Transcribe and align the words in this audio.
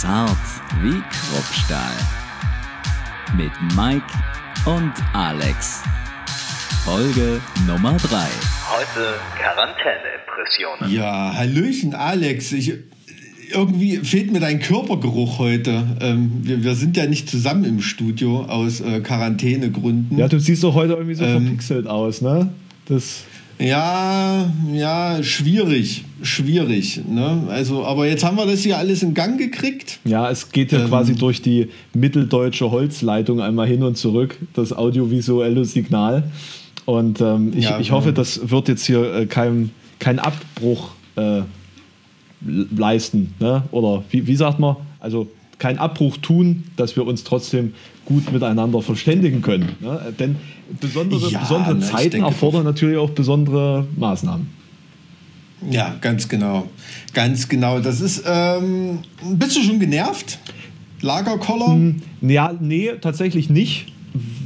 Zart 0.00 0.38
wie 0.80 1.02
Kruppstahl. 1.10 1.90
Mit 3.36 3.50
Mike 3.74 4.06
und 4.64 4.92
Alex. 5.12 5.82
Folge 6.84 7.40
Nummer 7.66 7.96
3. 7.96 8.06
Heute 8.06 9.14
Quarantäne-Impressionen. 9.36 10.92
Ja, 10.92 11.34
Hallöchen, 11.34 11.96
Alex. 11.96 12.52
Ich, 12.52 12.74
irgendwie 13.50 13.96
fehlt 13.96 14.30
mir 14.30 14.38
dein 14.38 14.60
Körpergeruch 14.60 15.40
heute. 15.40 15.82
Ähm, 16.00 16.42
wir, 16.44 16.62
wir 16.62 16.76
sind 16.76 16.96
ja 16.96 17.06
nicht 17.06 17.28
zusammen 17.28 17.64
im 17.64 17.80
Studio 17.80 18.42
aus 18.42 18.80
äh, 18.80 19.00
Quarantänegründen. 19.00 20.16
Ja, 20.16 20.28
du 20.28 20.38
siehst 20.38 20.62
doch 20.62 20.74
heute 20.74 20.92
irgendwie 20.92 21.16
so 21.16 21.24
Ähm. 21.24 21.42
verpixelt 21.42 21.88
aus, 21.88 22.20
ne? 22.22 22.50
Das, 22.86 23.24
Ja, 23.58 24.48
ja, 24.72 25.24
schwierig, 25.24 26.04
schwierig. 26.22 27.00
Ne? 27.08 27.44
Also, 27.48 27.84
aber 27.84 28.06
jetzt 28.06 28.24
haben 28.24 28.36
wir 28.36 28.46
das 28.46 28.60
hier 28.60 28.78
alles 28.78 29.02
in 29.02 29.14
Gang 29.14 29.38
gekriegt. 29.38 29.98
ja, 30.04 30.30
es 30.30 30.50
geht 30.50 30.72
ja 30.72 30.80
Ähm. 30.80 30.88
quasi 30.88 31.14
durch 31.14 31.42
die 31.42 31.68
mitteldeutsche 31.94 32.70
Holzleitung 32.70 33.40
einmal 33.40 33.66
hin 33.66 33.82
und 33.82 33.96
zurück, 33.96 34.36
das 34.54 34.72
audiovisuelle 34.72 35.64
Signal. 35.64 36.24
Und 36.86 37.20
ähm, 37.20 37.52
ich, 37.54 37.64
Ja, 37.64 37.78
ich 37.80 37.90
hoffe, 37.92 38.12
das 38.12 38.50
wird 38.50 38.68
jetzt 38.68 38.86
hier 38.86 39.14
äh, 39.14 39.26
kein, 39.26 39.70
kein 39.98 40.18
Abbruch 40.18 40.90
äh, 41.16 41.42
leisten. 42.40 43.34
Ne? 43.40 43.62
Oder 43.72 44.02
wie, 44.10 44.26
wie 44.26 44.36
sagt 44.36 44.58
man? 44.58 44.76
Also 45.00 45.28
kein 45.58 45.78
Abbruch 45.78 46.16
tun, 46.18 46.64
dass 46.76 46.96
wir 46.96 47.06
uns 47.06 47.24
trotzdem 47.24 47.74
gut 48.04 48.32
miteinander 48.32 48.80
verständigen 48.80 49.42
können. 49.42 49.70
Ne? 49.80 50.14
Denn 50.18 50.36
besondere, 50.80 51.28
Ja, 51.30 51.40
besondere 51.40 51.78
Zeiten 51.80 52.22
erfordern 52.22 52.64
natürlich 52.64 52.96
auch 52.96 53.10
besondere 53.10 53.86
Maßnahmen. 53.96 54.46
Ja, 55.70 55.96
ganz 56.00 56.28
genau. 56.28 56.68
Ganz 57.14 57.48
genau. 57.48 57.80
Das 57.80 58.00
ist, 58.00 58.22
ähm, 58.26 59.00
bist 59.32 59.56
du 59.56 59.62
schon 59.62 59.80
genervt? 59.80 60.38
Lagerkoller? 61.00 61.66
Hm. 61.66 62.02
Ja, 62.22 62.52
nee, 62.58 62.92
tatsächlich 63.00 63.50
nicht, 63.50 63.92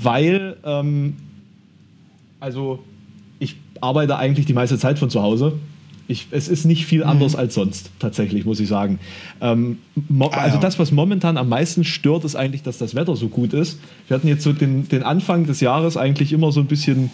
weil 0.03 0.57
ähm, 0.65 1.17
also 2.41 2.83
ich 3.39 3.57
arbeite 3.81 4.17
eigentlich 4.17 4.47
die 4.47 4.53
meiste 4.53 4.79
Zeit 4.79 4.99
von 4.99 5.11
zu 5.11 5.23
Hause. 5.23 5.55
Ich, 6.09 6.27
es 6.31 6.49
ist 6.49 6.65
nicht 6.65 6.85
viel 6.85 7.05
anders 7.05 7.37
als 7.37 7.55
sonst, 7.55 7.91
tatsächlich, 7.99 8.45
muss 8.45 8.61
ich 8.61 8.69
sagen. 8.69 8.99
Ähm, 9.41 9.79
Ah, 10.21 10.27
also 10.41 10.57
ja. 10.57 10.61
das, 10.61 10.79
was 10.79 10.93
momentan 10.93 11.39
am 11.39 11.49
meisten 11.49 11.85
stört, 11.85 12.25
ist 12.25 12.35
eigentlich, 12.37 12.63
dass 12.63 12.77
das 12.77 12.95
Wetter 12.95 13.17
so 13.17 13.29
gut 13.29 13.55
ist. 13.55 13.79
Wir 14.09 14.17
hatten 14.17 14.29
jetzt 14.29 14.43
so 14.43 14.53
den, 14.53 14.89
den 14.89 15.05
Anfang 15.05 15.47
des 15.47 15.61
Jahres 15.61 15.97
eigentlich 15.97 16.33
immer 16.33 16.53
so 16.53 16.61
ein 16.61 16.67
bisschen 16.67 17.11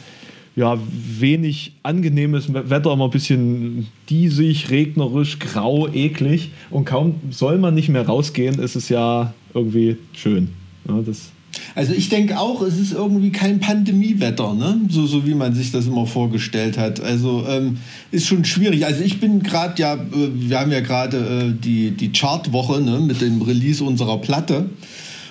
ja, 0.57 0.79
wenig 1.19 1.73
angenehmes 1.83 2.53
Wetter, 2.53 2.93
immer 2.93 3.05
ein 3.05 3.11
bisschen 3.11 3.87
diesig, 4.09 4.71
regnerisch, 4.71 5.39
grau, 5.39 5.89
eklig. 5.89 6.51
Und 6.71 6.85
kaum 6.85 7.15
soll 7.31 7.59
man 7.59 7.75
nicht 7.75 7.89
mehr 7.89 8.07
rausgehen, 8.07 8.59
ist 8.59 8.75
es 8.75 8.89
ja 8.89 9.33
irgendwie 9.55 9.97
schön. 10.13 10.49
Ja, 10.89 11.01
das, 11.05 11.31
Also 11.75 11.93
ich 11.93 12.09
denke 12.09 12.39
auch, 12.39 12.63
es 12.63 12.79
ist 12.79 12.93
irgendwie 12.93 13.31
kein 13.31 13.61
Pandemiewetter, 13.61 14.55
ne? 14.55 14.81
so, 14.89 15.07
so 15.07 15.27
wie 15.27 15.35
man 15.35 15.55
sich 15.55 15.71
das 15.71 15.87
immer 15.87 16.07
vorgestellt 16.07 16.77
hat. 16.77 17.01
Also 17.01 17.47
ähm, 17.49 17.79
ist 18.11 18.27
schon 18.27 18.45
schwierig. 18.45 18.85
Also 18.85 19.03
ich 19.03 19.21
bin 19.21 19.43
gerade 19.43 19.81
ja, 19.81 19.95
äh, 19.95 19.99
wir 20.35 20.59
haben 20.59 20.73
ja 20.73 20.81
gerade 20.81 21.19
äh, 21.19 21.65
die, 21.65 21.93
die 21.93 22.12
Chartwoche 22.12 22.81
ne? 22.81 23.01
mit 23.01 23.21
dem 23.21 23.43
Release 23.43 23.83
unserer 23.83 24.19
Platte. 24.19 24.71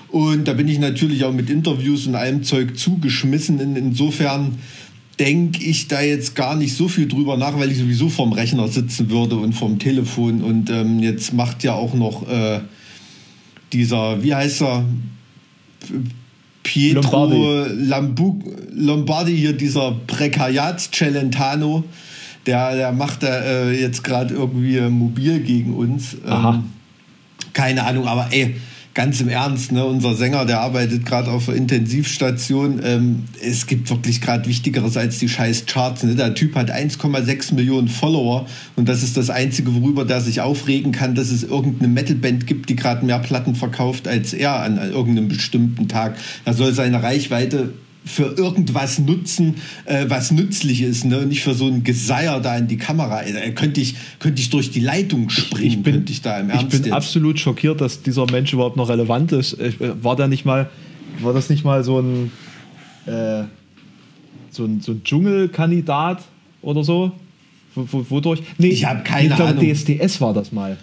Und 0.10 0.48
da 0.48 0.54
bin 0.54 0.68
ich 0.68 0.80
natürlich 0.80 1.26
auch 1.26 1.34
mit 1.34 1.50
Interviews 1.50 2.08
und 2.08 2.16
allem 2.16 2.44
Zeug 2.44 2.78
zugeschmissen. 2.78 3.60
In, 3.60 3.76
insofern 3.76 4.58
denke 5.20 5.64
ich 5.64 5.88
da 5.88 6.02
jetzt 6.02 6.36
gar 6.36 6.56
nicht 6.56 6.76
so 6.76 6.88
viel 6.88 7.08
drüber 7.08 7.38
nach, 7.38 7.58
weil 7.58 7.72
ich 7.72 7.78
sowieso 7.78 8.10
vorm 8.10 8.34
Rechner 8.34 8.68
sitzen 8.68 9.10
würde 9.10 9.36
und 9.38 9.54
vorm 9.54 9.80
Telefon. 9.80 10.44
Und 10.44 10.70
ähm, 10.70 11.00
jetzt 11.00 11.34
macht 11.34 11.64
ja 11.64 11.74
auch 11.74 11.94
noch 11.94 12.28
äh, 12.30 12.60
dieser, 13.74 14.24
wie 14.24 14.36
heißt 14.36 14.62
er? 14.62 14.86
Pietro 16.64 17.26
Lombardi. 17.26 17.86
Lambu 17.86 18.40
Lombardi, 18.74 19.36
hier 19.36 19.54
dieser 19.54 19.96
Prekariats-Celentano, 20.06 21.84
der, 22.46 22.76
der 22.76 22.92
macht 22.92 23.24
da 23.24 23.42
äh, 23.42 23.80
jetzt 23.80 24.04
gerade 24.04 24.36
irgendwie 24.36 24.80
mobil 24.82 25.40
gegen 25.40 25.74
uns. 25.74 26.14
Ähm, 26.14 26.32
Aha. 26.32 26.64
keine 27.54 27.86
Ahnung, 27.86 28.08
aber 28.08 28.28
ey, 28.32 28.56
ganz 28.98 29.22
im 29.22 29.30
Ernst, 29.30 29.72
ne, 29.72 29.86
unser 29.86 30.16
Sänger, 30.16 30.46
der 30.46 30.60
arbeitet 30.60 31.06
gerade 31.06 31.30
auf 31.30 31.46
der 31.46 31.54
Intensivstation. 31.54 32.82
Ähm, 32.84 33.26
es 33.40 33.68
gibt 33.68 33.92
wirklich 33.92 34.22
gerade 34.22 34.48
Wichtigeres 34.48 34.98
als 34.98 35.20
die 35.20 35.30
scheiß 35.30 35.68
Charts. 35.68 36.02
Ne? 36.02 36.16
Der 36.16 36.34
Typ 36.34 36.56
hat 36.56 36.72
1,6 36.72 37.54
Millionen 37.54 37.90
Follower 37.90 38.48
und 38.76 38.90
das 38.90 39.04
ist 39.04 39.16
das 39.16 39.30
Einzige, 39.30 39.76
worüber 39.76 40.04
der 40.04 40.20
sich 40.20 40.42
aufregen 40.42 40.94
kann, 40.94 41.14
dass 41.14 41.30
es 41.30 41.44
irgendeine 41.44 41.90
Metalband 41.90 42.48
gibt, 42.48 42.70
die 42.70 42.76
gerade 42.76 43.06
mehr 43.06 43.20
Platten 43.20 43.54
verkauft 43.54 44.08
als 44.08 44.34
er 44.34 44.64
an 44.64 44.78
irgendeinem 44.78 45.28
bestimmten 45.28 45.88
Tag. 45.88 46.18
Er 46.46 46.56
soll 46.56 46.74
seine 46.74 47.04
Reichweite 47.04 47.74
für 48.08 48.34
irgendwas 48.38 49.00
nutzen, 49.00 49.56
äh, 49.86 50.06
was 50.08 50.32
nützlich 50.32 50.82
ist, 50.82 51.06
ne? 51.06 51.26
Nicht 51.26 51.44
für 51.44 51.54
so 51.54 51.68
ein 51.68 51.84
Geseier 51.84 52.40
da 52.40 52.58
in 52.58 52.68
die 52.68 52.78
Kamera. 52.78 53.24
Äh, 53.24 53.52
könnte 53.52 53.82
ich, 53.82 53.96
könnte 54.20 54.42
ich 54.42 54.50
durch 54.50 54.72
die 54.72 54.80
Leitung 54.80 55.30
springen, 55.30 55.68
ich 55.68 55.84
bin, 55.84 55.94
könnte 55.96 56.12
ich 56.14 56.22
da 56.22 56.40
im 56.40 56.48
ich 56.50 56.56
Ernst 56.56 56.70
bin 56.72 56.84
jetzt. 56.86 56.94
absolut 56.94 57.40
schockiert, 57.40 57.82
dass 57.82 58.02
dieser 58.02 58.26
Mensch 58.32 58.54
überhaupt 58.54 58.78
noch 58.78 58.90
relevant 58.90 59.32
ist. 59.34 59.54
Ich, 59.60 59.80
äh, 59.82 60.04
war 60.04 60.16
da 60.16 60.28
nicht 60.28 60.46
mal, 60.46 60.70
war 61.22 61.34
das 61.34 61.50
nicht 61.50 61.64
mal 61.66 61.84
so 61.84 62.00
ein, 62.00 62.32
äh, 63.06 63.44
so 64.52 64.66
ein, 64.66 64.82
so 64.82 64.94
ein 64.94 65.04
Dschungelkandidat 65.04 66.24
oder 66.62 66.84
so? 66.84 67.12
Wo- 67.76 68.06
Wodurch? 68.10 68.42
Nee, 68.58 68.70
Ich 68.70 68.86
hab 68.86 69.06
keine 69.06 69.28
ich 69.30 69.36
glaube, 69.36 69.52
Ahnung. 69.52 69.66
DSDS 69.74 70.20
war 70.22 70.34
das 70.34 70.52
mal. 70.52 70.78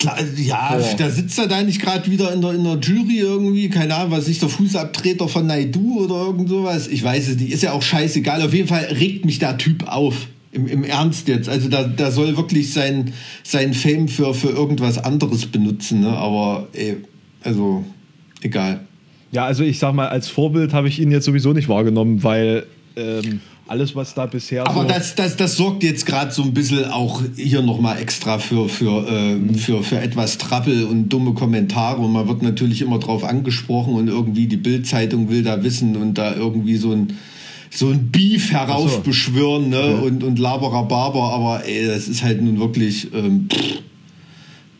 Ich 0.00 0.06
glaub, 0.06 0.16
ja, 0.38 0.76
Boah. 0.78 0.96
da 0.96 1.10
sitzt 1.10 1.38
er 1.38 1.46
da 1.46 1.62
nicht 1.62 1.78
gerade 1.78 2.10
wieder 2.10 2.32
in 2.32 2.40
der, 2.40 2.52
in 2.52 2.64
der 2.64 2.78
Jury 2.78 3.18
irgendwie, 3.18 3.68
keine 3.68 3.94
Ahnung, 3.94 4.12
was 4.12 4.28
ist 4.28 4.40
der 4.40 4.48
Fußabtreter 4.48 5.28
von 5.28 5.46
Naidu 5.46 6.04
oder 6.04 6.14
irgend 6.26 6.48
sowas. 6.48 6.88
Ich 6.88 7.04
weiß 7.04 7.28
es 7.28 7.36
nicht, 7.36 7.52
ist 7.52 7.62
ja 7.62 7.72
auch 7.72 7.82
scheißegal. 7.82 8.40
Auf 8.40 8.54
jeden 8.54 8.66
Fall 8.66 8.84
regt 8.84 9.26
mich 9.26 9.40
der 9.40 9.58
Typ 9.58 9.86
auf. 9.86 10.26
Im, 10.52 10.66
im 10.66 10.84
Ernst 10.84 11.28
jetzt. 11.28 11.50
Also 11.50 11.68
da, 11.68 11.84
da 11.84 12.10
soll 12.10 12.36
wirklich 12.38 12.72
sein, 12.72 13.12
sein 13.44 13.74
Fame 13.74 14.08
für, 14.08 14.32
für 14.32 14.48
irgendwas 14.48 14.96
anderes 14.96 15.46
benutzen. 15.46 16.00
Ne? 16.00 16.08
Aber 16.08 16.66
ey, 16.72 16.96
also 17.44 17.84
egal. 18.40 18.80
Ja, 19.32 19.44
also 19.44 19.62
ich 19.62 19.78
sag 19.78 19.92
mal, 19.92 20.08
als 20.08 20.28
Vorbild 20.28 20.72
habe 20.72 20.88
ich 20.88 20.98
ihn 20.98 21.12
jetzt 21.12 21.26
sowieso 21.26 21.52
nicht 21.52 21.68
wahrgenommen, 21.68 22.24
weil 22.24 22.66
ähm, 22.96 23.40
alles, 23.70 23.94
was 23.94 24.14
da 24.14 24.26
bisher 24.26 24.66
Aber 24.66 24.82
so. 24.82 24.88
das, 24.88 25.14
das, 25.14 25.36
das 25.36 25.56
sorgt 25.56 25.84
jetzt 25.84 26.04
gerade 26.04 26.32
so 26.32 26.42
ein 26.42 26.52
bisschen 26.52 26.86
auch 26.86 27.22
hier 27.36 27.62
nochmal 27.62 27.98
extra 27.98 28.40
für, 28.40 28.68
für, 28.68 29.06
äh, 29.08 29.54
für, 29.56 29.84
für 29.84 30.00
etwas 30.00 30.38
Trappel 30.38 30.84
und 30.84 31.08
dumme 31.08 31.34
Kommentare. 31.34 32.00
Und 32.00 32.12
man 32.12 32.26
wird 32.26 32.42
natürlich 32.42 32.82
immer 32.82 32.98
drauf 32.98 33.22
angesprochen 33.22 33.94
und 33.94 34.08
irgendwie 34.08 34.48
die 34.48 34.56
Bildzeitung 34.56 35.28
will 35.28 35.44
da 35.44 35.62
wissen 35.62 35.96
und 35.96 36.14
da 36.18 36.34
irgendwie 36.34 36.76
so 36.76 36.90
ein, 36.90 37.16
so 37.70 37.90
ein 37.90 38.10
Beef 38.10 38.50
heraufbeschwören 38.50 39.68
ne? 39.68 39.92
Ja. 39.92 39.98
und, 40.00 40.24
und 40.24 40.40
Laberababer. 40.40 41.32
Aber 41.32 41.64
ey, 41.64 41.86
das 41.86 42.08
ist 42.08 42.24
halt 42.24 42.42
nun 42.42 42.58
wirklich. 42.58 43.14
Ähm, 43.14 43.48
pff, 43.52 43.82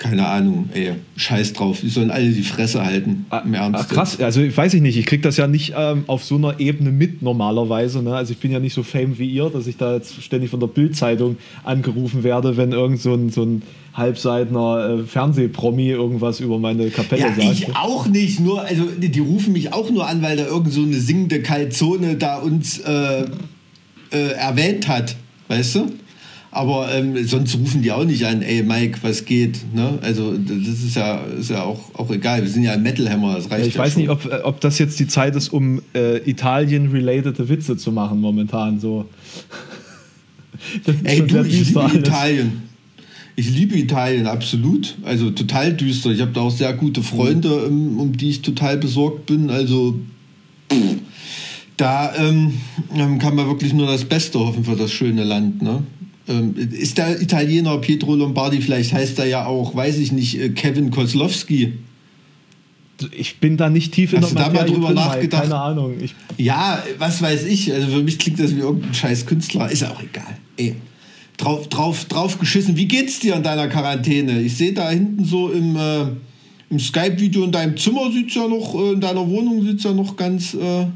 keine 0.01 0.27
Ahnung, 0.27 0.71
ey, 0.73 0.95
scheiß 1.17 1.53
drauf. 1.53 1.81
Die 1.83 1.91
sollen 1.91 2.11
alle 2.11 2.31
die 2.31 2.43
Fresse 2.43 2.83
halten. 2.83 3.27
Im 3.45 3.53
Ernst. 3.53 3.81
Ah, 3.81 3.85
krass, 3.85 4.19
also 4.19 4.41
weiß 4.41 4.73
ich 4.73 4.81
nicht. 4.81 4.97
Ich 4.97 5.05
krieg 5.05 5.21
das 5.21 5.37
ja 5.37 5.47
nicht 5.47 5.75
ähm, 5.77 6.05
auf 6.07 6.25
so 6.25 6.37
einer 6.37 6.59
Ebene 6.59 6.91
mit 6.91 7.21
normalerweise. 7.21 8.03
Ne? 8.03 8.15
Also 8.15 8.33
ich 8.33 8.39
bin 8.39 8.51
ja 8.51 8.61
nicht 8.61 8.73
so 8.73 8.83
fame 8.83 9.19
wie 9.19 9.29
ihr, 9.29 9.51
dass 9.51 9.67
ich 9.67 9.77
da 9.77 9.95
jetzt 9.95 10.23
ständig 10.23 10.49
von 10.51 10.59
der 10.59 10.69
Bild-Zeitung 10.69 11.37
angerufen 11.65 12.23
werde, 12.25 12.57
wenn 12.57 12.73
irgend 12.73 12.99
so 12.99 13.13
ein, 13.13 13.29
so 13.29 13.43
ein 13.43 13.63
halbseitner 13.93 15.01
äh, 15.01 15.03
Fernsehpromi 15.05 15.91
irgendwas 15.91 16.41
über 16.41 16.59
meine 16.59 16.89
Kapelle 16.89 17.21
Ja, 17.21 17.35
sagt. 17.35 17.53
ich 17.53 17.77
auch 17.77 18.07
nicht. 18.07 18.41
Nur, 18.41 18.63
also 18.63 18.85
die, 18.97 19.21
rufen 19.21 19.53
mich 19.53 19.75
auch 19.75 19.91
nur 19.91 20.09
an, 20.09 20.23
weil 20.23 20.39
da 20.39 20.47
irgend 20.47 20.73
so 20.73 20.81
eine 20.81 20.97
singende 20.97 21.43
Calzone 21.43 22.17
da 22.17 22.39
uns 22.39 22.79
äh, 22.79 23.27
äh, 24.13 24.33
erwähnt 24.33 24.89
hat, 24.89 25.17
weißt 25.49 25.75
du? 25.75 25.87
Aber 26.53 26.93
ähm, 26.93 27.25
sonst 27.27 27.57
rufen 27.57 27.81
die 27.83 27.93
auch 27.93 28.05
nicht 28.05 28.27
an, 28.27 28.43
ey 28.43 28.65
Mike, 28.65 28.99
was 29.03 29.25
geht? 29.25 29.61
Ne? 29.73 29.99
Also 30.03 30.37
das 30.37 30.83
ist 30.83 30.97
ja, 30.97 31.19
ist 31.39 31.51
ja 31.51 31.63
auch, 31.63 31.95
auch 31.95 32.11
egal. 32.11 32.43
Wir 32.43 32.49
sind 32.49 32.65
ja 32.65 32.73
ein 32.73 32.83
Metal 32.83 33.09
Hammer, 33.09 33.37
das 33.37 33.51
reicht 33.51 33.69
ich 33.69 33.75
ja 33.75 33.81
weiß 33.81 33.93
schon. 33.93 34.03
nicht, 34.03 34.11
ob, 34.11 34.29
ob 34.43 34.61
das 34.61 34.79
jetzt 34.81 34.99
die 34.99 35.07
Zeit 35.07 35.37
ist, 35.37 35.53
um 35.53 35.81
äh, 35.95 36.19
Italien-relatede 36.29 37.49
Witze 37.49 37.77
zu 37.77 37.93
machen 37.93 38.21
momentan. 38.21 38.81
So. 38.81 39.07
Ey, 41.05 41.25
du, 41.25 41.43
ich 41.45 41.69
liebe 41.69 41.83
alles. 41.83 41.95
Italien. 41.95 42.63
Ich 43.37 43.49
liebe 43.49 43.79
Italien, 43.79 44.27
absolut. 44.27 44.97
Also 45.05 45.31
total 45.31 45.73
düster. 45.73 46.11
Ich 46.11 46.21
habe 46.21 46.33
da 46.33 46.41
auch 46.41 46.51
sehr 46.51 46.73
gute 46.75 47.03
Freunde, 47.03 47.65
ähm, 47.69 47.99
um 48.01 48.17
die 48.17 48.29
ich 48.29 48.43
total 48.43 48.77
besorgt 48.77 49.27
bin. 49.27 49.51
Also 49.51 50.01
pff, 50.71 50.97
da 51.77 52.15
ähm, 52.17 52.55
ähm, 52.95 53.19
kann 53.21 53.37
man 53.37 53.47
wirklich 53.47 53.73
nur 53.73 53.87
das 53.87 54.05
Beste 54.05 54.41
hoffen 54.41 54.65
für 54.65 54.77
das 54.77 54.91
schöne 54.91 55.23
Land. 55.23 55.63
Ne? 55.63 55.85
Ähm, 56.31 56.55
ist 56.57 56.97
der 56.97 57.21
Italiener 57.21 57.77
Pietro 57.79 58.15
Lombardi, 58.15 58.61
vielleicht 58.61 58.93
heißt 58.93 59.19
er 59.19 59.27
ja 59.27 59.47
auch, 59.47 59.75
weiß 59.75 59.99
ich 59.99 60.13
nicht, 60.13 60.39
äh, 60.39 60.51
Kevin 60.51 60.91
Kozlowski. 60.91 61.75
Ich 63.17 63.39
bin 63.39 63.57
da 63.57 63.69
nicht 63.69 63.93
tief 63.93 64.13
in 64.13 64.23
Hast 64.23 64.33
du 64.33 64.37
da 64.37 64.51
mal 64.51 64.65
drüber 64.65 64.93
nachgedacht? 64.93 65.45
Keine 65.45 65.57
Ahnung. 65.57 65.95
Ich, 66.01 66.15
Ja, 66.37 66.83
was 66.99 67.21
weiß 67.21 67.45
ich. 67.45 67.73
Also 67.73 67.89
für 67.89 68.03
mich 68.03 68.19
klingt 68.19 68.39
das 68.39 68.55
wie 68.55 68.61
irgendein 68.61 68.95
scheiß 68.95 69.27
Künstler. 69.27 69.71
Ist 69.71 69.83
ja 69.83 69.91
auch 69.91 70.03
egal. 70.03 70.37
Ey. 70.57 70.77
drauf, 71.37 71.69
drauf, 71.69 72.05
drauf 72.05 72.39
geschissen. 72.39 72.77
Wie 72.77 72.87
geht's 72.87 73.19
dir 73.19 73.35
in 73.37 73.43
deiner 73.43 73.69
Quarantäne? 73.69 74.41
Ich 74.43 74.57
sehe 74.57 74.75
da 74.75 74.91
hinten 74.91 75.25
so 75.25 75.51
im, 75.51 75.75
äh, 75.77 76.03
im 76.69 76.79
Skype-Video 76.79 77.45
in 77.45 77.53
deinem 77.53 77.77
Zimmer 77.77 78.13
sieht's 78.13 78.35
ja 78.35 78.47
noch, 78.47 78.75
äh, 78.75 78.93
in 78.93 79.01
deiner 79.01 79.27
Wohnung 79.27 79.67
es 79.67 79.83
ja 79.83 79.93
noch 79.93 80.15
ganz, 80.17 80.55
äh, 80.55 80.87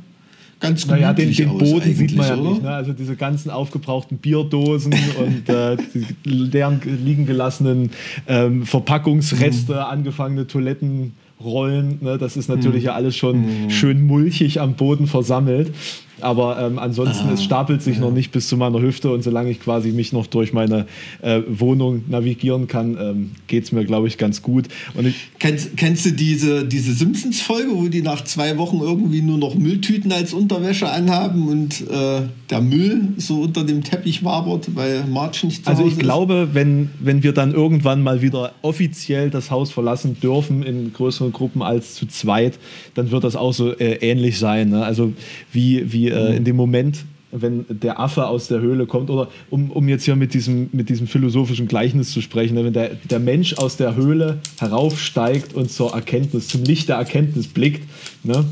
ganz 0.61 0.87
naja, 0.87 1.13
den, 1.13 1.33
den 1.33 1.59
Boden 1.59 1.95
sieht 1.95 2.17
man 2.17 2.27
ja 2.27 2.37
oder? 2.37 2.51
nicht. 2.51 2.63
Ne? 2.63 2.71
Also 2.71 2.93
diese 2.93 3.17
ganzen 3.17 3.51
aufgebrauchten 3.51 4.19
Bierdosen 4.19 4.95
und 5.19 5.49
äh, 5.49 5.77
die 5.95 6.07
leeren 6.25 6.81
liegen 6.85 7.27
gelassenen 7.27 7.91
ähm, 8.27 8.65
Verpackungsreste, 8.65 9.73
mhm. 9.73 9.79
angefangene 9.79 10.47
Toilettenrollen. 10.47 11.99
Ne? 12.01 12.19
Das 12.19 12.37
ist 12.37 12.49
natürlich 12.49 12.83
mhm. 12.83 12.87
ja 12.87 12.95
alles 12.95 13.17
schon 13.17 13.65
mhm. 13.65 13.71
schön 13.71 14.07
mulchig 14.07 14.61
am 14.61 14.75
Boden 14.75 15.07
versammelt. 15.07 15.73
Aber 16.21 16.61
ähm, 16.61 16.79
ansonsten, 16.79 17.29
ah, 17.29 17.33
es 17.35 17.43
stapelt 17.43 17.83
sich 17.83 17.97
ja. 17.97 18.03
noch 18.03 18.13
nicht 18.13 18.31
bis 18.31 18.49
zu 18.49 18.57
meiner 18.57 18.81
Hüfte 18.81 19.11
und 19.11 19.23
solange 19.23 19.51
ich 19.51 19.61
quasi 19.61 19.91
mich 19.91 20.13
noch 20.13 20.27
durch 20.27 20.53
meine 20.53 20.87
äh, 21.23 21.41
Wohnung 21.49 22.05
navigieren 22.09 22.69
kann, 22.69 22.97
ähm, 23.01 23.31
geht 23.47 23.65
es 23.65 23.73
mir, 23.73 23.85
glaube 23.85 24.09
ich, 24.09 24.19
ganz 24.19 24.43
gut. 24.43 24.67
Und 24.95 25.07
ich 25.07 25.17
kennst, 25.39 25.77
kennst 25.77 26.07
du 26.07 26.13
diese, 26.13 26.65
diese 26.65 26.93
Simpsons-Folge, 26.93 27.71
wo 27.75 27.89
die 27.89 28.03
nach 28.03 28.25
zwei 28.25 28.57
Wochen 28.59 28.81
irgendwie 28.81 29.23
nur 29.23 29.39
noch 29.39 29.55
Mülltüten 29.55 30.13
als 30.13 30.33
Unterwäsche 30.33 30.89
anhaben 30.89 31.49
und 31.49 31.81
äh, 31.91 32.23
der 32.51 32.61
Müll 32.61 33.09
so 33.17 33.43
unter 33.43 33.65
dem 33.65 33.83
Teppich 33.83 34.25
wabert, 34.25 34.75
weil 34.75 35.05
March 35.05 35.45
nicht 35.45 35.65
zu 35.65 35.71
Also 35.71 35.87
ich 35.87 35.99
glaube, 35.99 36.51
wenn, 36.53 36.91
wenn 37.01 37.23
wir 37.23 37.33
dann 37.33 37.53
irgendwann 37.53 38.03
mal 38.03 38.23
wieder 38.23 38.53
offiziell 38.63 39.31
das 39.31 39.51
Haus 39.51 39.71
verlassen 39.71 40.17
dürfen 40.21 40.63
in 40.63 40.93
größeren 40.93 41.33
Gruppen 41.33 41.63
als 41.63 41.95
zu 41.95 42.07
zweit, 42.07 42.59
dann 42.95 43.11
wird 43.11 43.25
das 43.25 43.37
auch 43.37 43.53
so 43.53 43.73
äh, 43.73 43.97
ähnlich 43.97 44.39
sein. 44.39 44.71
Ne? 44.71 44.85
Also 44.85 45.13
wie, 45.53 45.93
wie 45.93 46.04
äh, 46.09 46.37
in 46.37 46.45
dem 46.45 46.57
Moment, 46.57 47.05
wenn 47.31 47.65
der 47.69 47.99
Affe 47.99 48.27
aus 48.27 48.49
der 48.49 48.61
Höhle 48.61 48.87
kommt, 48.87 49.11
oder 49.11 49.29
um, 49.51 49.71
um 49.71 49.89
jetzt 49.89 50.05
hier 50.05 50.17
mit 50.17 50.35
diesem, 50.35 50.69
mit 50.73 50.89
diesem 50.89 51.07
philosophischen 51.07 51.67
Gleichnis 51.67 52.13
zu 52.13 52.21
sprechen, 52.21 52.55
ne, 52.55 52.65
wenn 52.65 52.73
der, 52.73 52.91
der 53.11 53.19
Mensch 53.19 53.55
aus 53.55 53.77
der 53.77 53.97
Höhle 53.97 54.39
heraufsteigt 54.59 55.55
und 55.55 55.71
zur 55.71 55.93
Erkenntnis, 55.93 56.49
zum 56.49 56.63
Licht 56.63 56.89
der 56.89 56.97
Erkenntnis 56.97 57.49
blickt, 57.49 57.83
ne, 58.23 58.45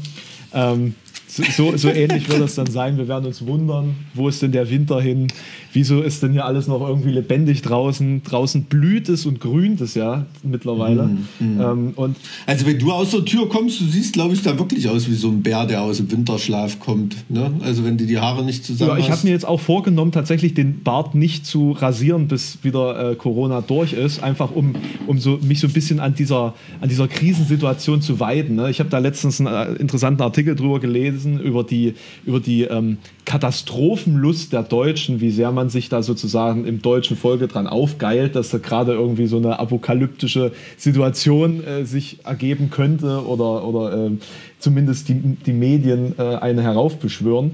ähm, 0.53 0.95
so, 1.33 1.77
so 1.77 1.89
ähnlich 1.89 2.29
wird 2.29 2.43
es 2.43 2.57
dann 2.57 2.67
sein. 2.67 2.99
Wir 2.99 3.09
werden 3.09 3.25
uns 3.25 3.47
wundern, 3.47 3.95
wo 4.13 4.29
ist 4.29 4.43
denn 4.43 4.53
der 4.53 4.69
Winter 4.69 5.01
hin? 5.01 5.29
Wieso 5.73 6.03
ist 6.03 6.23
denn 6.23 6.33
hier 6.33 6.45
alles 6.45 6.67
noch 6.67 6.87
irgendwie 6.87 7.11
lebendig 7.11 7.63
draußen? 7.63 8.23
Draußen 8.23 8.65
blüht 8.65 9.09
es 9.09 9.25
und 9.25 9.41
grünt 9.41 9.81
es 9.81 9.95
ja 9.95 10.27
mittlerweile. 10.43 11.05
Mm, 11.05 11.17
mm. 11.39 11.61
Ähm, 11.61 11.93
und 11.97 12.17
also 12.45 12.67
wenn 12.67 12.79
du 12.79 12.93
aus 12.93 13.13
der 13.13 13.25
Tür 13.25 13.49
kommst, 13.49 13.81
du 13.81 13.85
siehst, 13.85 14.13
glaube 14.13 14.35
ich, 14.35 14.43
da 14.43 14.59
wirklich 14.59 14.87
aus 14.91 15.09
wie 15.09 15.15
so 15.15 15.29
ein 15.29 15.43
Bär, 15.43 15.65
der 15.65 15.81
aus 15.81 15.97
dem 15.97 16.13
Winterschlaf 16.13 16.79
kommt. 16.79 17.17
Ne? 17.31 17.51
Also 17.61 17.85
wenn 17.85 17.97
du 17.97 18.05
die 18.05 18.19
Haare 18.19 18.45
nicht 18.45 18.67
zusammen 18.67 18.91
ja, 18.91 18.99
Ich 18.99 19.11
habe 19.11 19.23
mir 19.25 19.31
jetzt 19.31 19.47
auch 19.47 19.61
vorgenommen, 19.61 20.13
tatsächlich 20.13 20.53
den 20.53 20.83
Bart 20.83 21.15
nicht 21.15 21.47
zu 21.47 21.73
rasieren, 21.73 22.29
bis 22.29 22.59
wieder 22.63 23.13
äh, 23.13 23.15
Corona 23.15 23.63
durch 23.63 23.95
ist. 23.95 24.23
Einfach 24.23 24.51
um, 24.51 24.75
um 25.07 25.19
so, 25.19 25.39
mich 25.41 25.61
so 25.61 25.67
ein 25.67 25.73
bisschen 25.73 25.99
an 25.99 26.15
dieser, 26.15 26.53
an 26.83 26.91
dieser 26.91 27.09
Krisensituation 27.09 28.03
zu 28.03 28.21
weiden. 28.21 28.57
Ne? 28.57 28.69
Ich 28.69 28.81
habe 28.81 28.91
da 28.91 28.99
letztens 28.99 29.41
einen 29.41 29.77
äh, 29.77 29.81
interessanten 29.81 30.21
Artikel 30.21 30.55
drüber 30.55 30.79
gelesen 30.79 31.22
gelesen 31.23 31.41
über 31.41 31.65
die, 31.65 31.95
über 32.25 32.41
die 32.41 32.63
ähm, 32.65 32.99
Katastrophenlust 33.25 34.53
der 34.53 34.63
Deutschen, 34.63 35.21
wie 35.21 35.31
sehr 35.31 35.53
man 35.53 35.69
sich 35.69 35.89
da 35.89 36.03
sozusagen 36.03 36.67
im 36.67 36.83
deutschen 36.83 37.17
Volke 37.17 37.49
dran 37.49 37.67
aufgeilt, 37.67 38.37
dass 38.37 38.51
da 38.51 38.59
gerade 38.59 38.93
irgendwie 38.93 39.27
so 39.27 39.37
eine 39.37 39.59
apokalyptische 39.59 40.53
Situation 40.77 41.65
äh, 41.65 41.85
sich 41.85 42.25
ergeben 42.25 42.71
könnte 42.71 43.27
oder, 43.27 43.67
oder 43.67 44.07
äh, 44.07 44.11
zumindest 44.59 45.09
die, 45.09 45.15
die 45.15 45.53
Medien 45.53 46.15
äh, 46.19 46.23
eine 46.23 46.63
heraufbeschwören. 46.63 47.53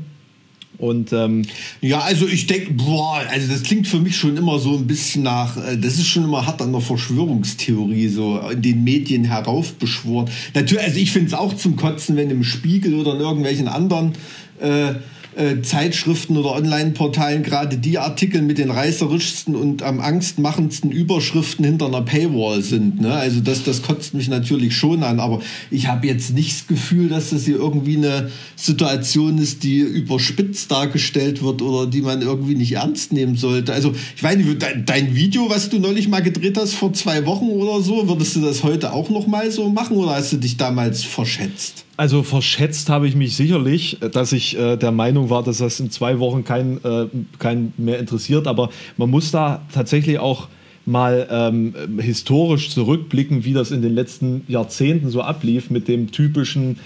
Und 0.79 1.13
ähm, 1.13 1.43
ja, 1.81 1.99
also 2.01 2.29
ich 2.29 2.47
denke, 2.47 2.73
boah, 2.73 3.21
also 3.31 3.53
das 3.53 3.65
klingt 3.65 3.89
für 3.89 3.99
mich 3.99 4.17
schon 4.17 4.37
immer 4.37 4.61
so 4.61 4.77
ein 4.77 4.87
bisschen 4.87 5.25
nach, 5.25 5.57
äh, 5.57 5.77
das 5.77 5.95
ist 5.95 6.07
schon 6.07 6.23
immer 6.23 6.47
hart 6.47 6.63
an 6.63 6.71
der 6.71 6.81
Verschwörungstheorie, 6.81 8.07
so 8.07 8.39
in 8.39 8.63
den 8.63 8.85
Medien 8.85 9.25
heraufbeschworen. 9.25 10.31
Natürlich, 10.55 10.85
also 10.85 10.99
ich 11.01 11.11
finde 11.11 11.29
es 11.29 11.35
auch 11.35 11.55
zum 11.55 11.75
Kotzen, 11.75 12.17
wenn 12.17 12.31
im 12.31 12.45
Spiegel 12.45 12.95
oder 12.95 13.15
in 13.15 13.21
irgendwelchen 13.21 13.67
anderen 13.67 14.13
äh, 14.61 14.95
äh, 15.37 15.63
Zeitschriften 15.63 16.37
oder 16.37 16.55
Online-Portalen 16.55 17.43
gerade 17.43 17.77
die 17.77 17.99
Artikel 17.99 18.43
mit 18.43 18.59
den 18.59 18.71
reißerischsten 18.71 19.55
und 19.55 19.83
am 19.83 20.01
angstmachendsten 20.01 20.91
Überschriften 20.91 21.65
hinter 21.65 21.87
einer 21.87 22.03
Paywall 22.03 22.63
sind. 22.63 23.01
Ne? 23.01 23.13
Also 23.13 23.41
das, 23.41 23.65
das 23.65 23.83
kotzt 23.83 24.15
mich 24.15 24.29
natürlich 24.29 24.77
schon 24.77 25.03
an, 25.03 25.21
aber 25.21 25.41
ich 25.71 25.89
habe 25.89 26.07
jetzt 26.07 26.35
nicht 26.35 26.53
das 26.53 26.67
Gefühl, 26.67 27.09
dass 27.09 27.31
das 27.31 27.45
hier 27.45 27.57
irgendwie 27.57 27.97
eine 27.97 28.31
Situation 28.57 29.39
ist, 29.39 29.63
die 29.63 29.79
überspitzt 29.79 30.71
dargestellt 30.71 31.43
wird 31.43 31.63
oder 31.63 31.87
die 31.87 32.03
man 32.03 32.23
irgendwie 32.23 32.55
nicht 32.55 32.73
ernst 32.73 33.13
nehmen 33.13 33.37
sollte. 33.37 33.73
Also 33.73 33.95
ich 34.17 34.23
weiß 34.23 34.37
nicht, 34.37 34.65
dein 34.87 35.15
Video, 35.15 35.49
was 35.51 35.69
du 35.69 35.79
neulich 35.79 36.09
mal 36.09 36.23
gedreht 36.23 36.57
hast 36.59 36.75
vor 36.75 36.93
zwei 36.93 37.27
Wochen 37.27 37.49
oder 37.49 37.83
so, 37.83 38.09
würdest 38.09 38.37
du 38.37 38.41
das 38.41 38.63
heute 38.63 38.93
auch 38.93 39.11
noch 39.11 39.27
mal 39.27 39.51
so 39.51 39.69
machen 39.69 39.97
oder 39.97 40.17
hast 40.17 40.33
du 40.33 40.37
dich 40.37 40.57
damals 40.57 41.05
verschätzt? 41.05 41.85
Also 41.99 42.23
verschätzt 42.23 42.91
habe 42.91 43.09
ich 43.09 43.17
mich 43.17 43.35
sicherlich, 43.35 43.99
dass 44.13 44.33
ich 44.33 44.57
äh, 44.57 44.77
der 44.77 44.93
Meinung 44.93 45.31
war, 45.31 45.43
dass 45.43 45.59
das 45.59 45.81
in 45.81 45.91
zwei 45.91 46.21
Wochen 46.21 46.45
keinen 46.45 46.77
äh, 46.85 47.07
kein 47.41 47.73
mehr 47.77 47.99
interessiert. 47.99 48.47
Aber 48.47 48.71
man 48.97 49.11
muss 49.11 49.33
da 49.33 49.67
tatsächlich 49.75 50.21
auch 50.21 50.47
mal 50.87 51.27
ähm, 51.29 51.75
historisch 51.99 52.71
zurückblicken, 52.71 53.45
wie 53.45 53.53
das 53.53 53.73
in 53.73 53.83
den 53.83 53.97
letzten 53.97 54.45
Jahrzehnten 54.47 55.11
so 55.11 55.23
ablief 55.23 55.71
mit 55.71 55.89
dem 55.89 56.13
typischen 56.13 56.79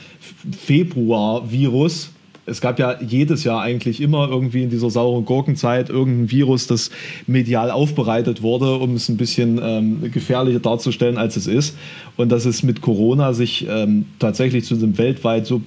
Februar-Virus 0.58 2.10
es 2.44 2.60
gab 2.60 2.78
ja 2.78 3.00
jedes 3.00 3.44
Jahr 3.44 3.62
eigentlich 3.62 4.00
immer 4.00 4.28
irgendwie 4.28 4.64
in 4.64 4.70
dieser 4.70 4.90
sauren 4.90 5.24
Gurkenzeit 5.24 5.90
irgendein 5.90 6.30
Virus, 6.30 6.66
das 6.66 6.90
medial 7.26 7.70
aufbereitet 7.70 8.42
wurde, 8.42 8.76
um 8.76 8.94
es 8.94 9.08
ein 9.08 9.16
bisschen 9.16 9.60
ähm, 9.62 10.10
gefährlicher 10.10 10.58
darzustellen, 10.58 11.18
als 11.18 11.36
es 11.36 11.46
ist. 11.46 11.76
Und 12.16 12.30
dass 12.30 12.44
es 12.44 12.62
mit 12.62 12.80
Corona 12.80 13.32
sich 13.32 13.66
ähm, 13.68 14.06
tatsächlich 14.18 14.64
zu 14.64 14.74
einem 14.74 14.98
weltweit 14.98 15.46
so, 15.46 15.62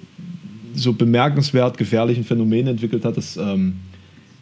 so 0.73 0.91
bemerkenswert 0.91 1.77
gefährlichen 1.77 2.25
Phänomen 2.25 2.67
entwickelt 2.67 3.05
hat, 3.05 3.15
das 3.15 3.37
ähm, 3.37 3.77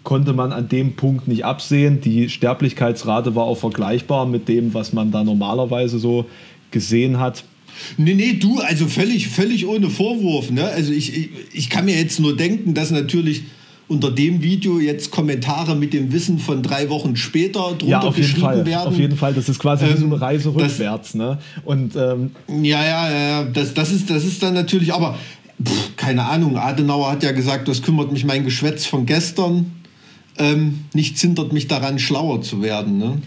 konnte 0.04 0.34
man 0.34 0.52
an 0.52 0.68
dem 0.68 0.96
Punkt 0.96 1.28
nicht 1.28 1.46
absehen. 1.46 2.02
Die 2.02 2.30
Sterblichkeitsrate 2.30 3.36
war 3.36 3.44
auch 3.44 3.58
vergleichbar 3.58 4.26
mit 4.26 4.48
dem, 4.48 4.74
was 4.74 4.92
man 4.92 5.12
da 5.12 5.24
normalerweise 5.24 6.00
so 6.00 6.26
gesehen 6.72 7.20
hat. 7.20 7.44
Nee, 7.98 8.14
nee, 8.14 8.34
du, 8.34 8.60
also 8.60 8.88
völlig, 8.88 9.28
völlig 9.28 9.66
ohne 9.68 9.90
Vorwurf. 9.90 10.52
Ne? 10.52 10.64
Also 10.66 10.92
ich, 10.92 11.16
ich, 11.16 11.30
ich 11.54 11.70
kann 11.70 11.86
mir 11.86 11.96
jetzt 11.98 12.20
nur 12.20 12.36
denken, 12.36 12.74
dass 12.74 12.92
natürlich 12.92 13.44
unter 13.88 14.12
dem 14.12 14.42
Video 14.42 14.80
jetzt 14.80 15.12
Kommentare 15.12 15.76
mit 15.76 15.94
dem 15.94 16.12
Wissen 16.12 16.40
von 16.40 16.64
drei 16.64 16.90
Wochen 16.90 17.16
später 17.16 17.60
drunter 17.60 17.88
ja, 17.88 18.00
auf 18.02 18.16
geschrieben 18.16 18.36
jeden 18.36 18.42
Fall, 18.42 18.66
werden. 18.66 18.88
Auf 18.88 18.98
jeden 18.98 19.18
Fall, 19.18 19.34
das 19.34 19.50
ist 19.50 19.60
quasi 19.60 19.86
ähm, 19.86 19.98
so 19.98 20.06
eine 20.06 20.22
Reise 20.22 20.50
rückwärts. 20.50 21.12
Das, 21.12 21.16
ne? 21.16 21.38
Und, 21.66 21.96
ähm, 21.96 22.32
ja, 22.48 22.84
ja, 22.84 23.12
ja, 23.12 23.44
das, 23.44 23.74
das, 23.74 23.92
ist, 23.92 24.10
das 24.10 24.24
ist 24.24 24.42
dann 24.42 24.54
natürlich, 24.54 24.94
aber 24.94 25.18
pff, 25.64 25.96
keine 25.96 26.26
Ahnung, 26.26 26.58
Adenauer 26.58 27.12
hat 27.12 27.24
ja 27.24 27.32
gesagt, 27.32 27.68
das 27.68 27.82
kümmert 27.82 28.12
mich 28.12 28.26
mein 28.26 28.44
Geschwätz 28.44 28.86
von 28.86 29.06
gestern. 29.06 29.72
Ähm, 30.40 30.86
nichts 30.94 31.22
hindert 31.22 31.54
mich 31.54 31.68
daran, 31.68 32.00
schlauer 32.00 32.42
zu 32.42 32.62
werden. 32.62 32.98
Ne? 32.98 33.22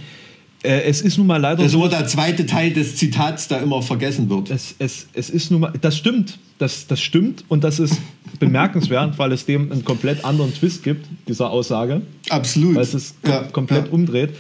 Äh, 0.66 0.82
es 0.82 1.00
ist 1.00 1.16
nun 1.16 1.28
mal 1.28 1.40
leider 1.40 1.62
das 1.62 1.73
so. 1.73 1.87
Das 1.87 1.99
der 1.99 2.06
zweite 2.08 2.44
Teil 2.44 2.73
des 2.73 2.96
Zitats, 2.96 3.46
da 3.49 3.58
immer 3.58 3.82
vergessen 3.82 4.28
wird. 4.28 4.50
Es, 4.50 4.75
es, 4.78 5.06
es 5.12 5.30
ist 5.30 5.50
nun 5.50 5.61
mal, 5.61 5.73
das 5.80 5.96
stimmt. 5.96 6.38
Das, 6.58 6.87
das 6.87 7.02
stimmt 7.02 7.44
und 7.49 7.64
das 7.64 7.78
ist 7.78 8.00
bemerkenswert, 8.40 9.18
weil 9.18 9.30
es 9.32 9.44
dem 9.44 9.70
einen 9.70 9.85
komplett 9.85 10.25
anderen 10.25 10.54
Twist 10.54 10.82
gibt, 10.82 11.06
dieser 11.28 11.50
Aussage. 11.50 12.00
Absolut. 12.30 12.76
Weil 12.76 12.82
es 12.82 12.94
es 12.94 13.14
ja, 13.26 13.42
komplett 13.42 13.87
ja. 13.87 13.92
umdreht. 13.92 14.30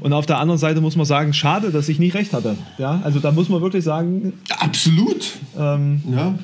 Und 0.00 0.12
auf 0.12 0.26
der 0.26 0.38
anderen 0.38 0.58
Seite 0.58 0.82
muss 0.82 0.96
man 0.96 1.06
sagen, 1.06 1.32
schade, 1.32 1.70
dass 1.70 1.88
ich 1.88 1.98
nicht 1.98 2.14
recht 2.14 2.34
hatte. 2.34 2.56
Ja, 2.76 3.00
also 3.04 3.20
da 3.20 3.32
muss 3.32 3.48
man 3.48 3.62
wirklich 3.62 3.84
sagen. 3.84 4.34
Absolut. 4.50 5.30
Ähm, 5.58 6.02
ja. 6.14 6.38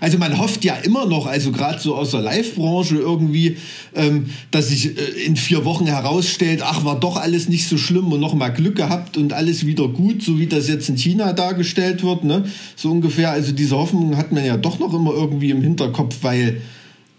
Also 0.00 0.18
man 0.18 0.38
hofft 0.38 0.64
ja 0.64 0.74
immer 0.76 1.06
noch, 1.06 1.26
also 1.26 1.52
gerade 1.52 1.78
so 1.78 1.94
aus 1.94 2.12
der 2.12 2.20
Live-Branche 2.20 2.96
irgendwie, 2.96 3.56
ähm, 3.94 4.26
dass 4.50 4.68
sich 4.68 4.96
äh, 4.96 5.24
in 5.26 5.36
vier 5.36 5.64
Wochen 5.64 5.86
herausstellt, 5.86 6.62
ach, 6.62 6.84
war 6.84 6.98
doch 6.98 7.16
alles 7.16 7.48
nicht 7.48 7.68
so 7.68 7.78
schlimm 7.78 8.12
und 8.12 8.20
noch 8.20 8.34
mal 8.34 8.50
Glück 8.50 8.76
gehabt 8.76 9.16
und 9.16 9.32
alles 9.32 9.66
wieder 9.66 9.88
gut, 9.88 10.22
so 10.22 10.38
wie 10.38 10.46
das 10.46 10.68
jetzt 10.68 10.88
in 10.88 10.96
China 10.96 11.32
dargestellt 11.32 12.02
wird, 12.02 12.24
ne? 12.24 12.44
So 12.76 12.90
ungefähr. 12.90 13.30
Also 13.30 13.52
diese 13.52 13.76
Hoffnung 13.76 14.16
hat 14.16 14.32
man 14.32 14.44
ja 14.44 14.56
doch 14.56 14.78
noch 14.78 14.94
immer 14.94 15.12
irgendwie 15.12 15.50
im 15.50 15.62
Hinterkopf, 15.62 16.18
weil 16.22 16.60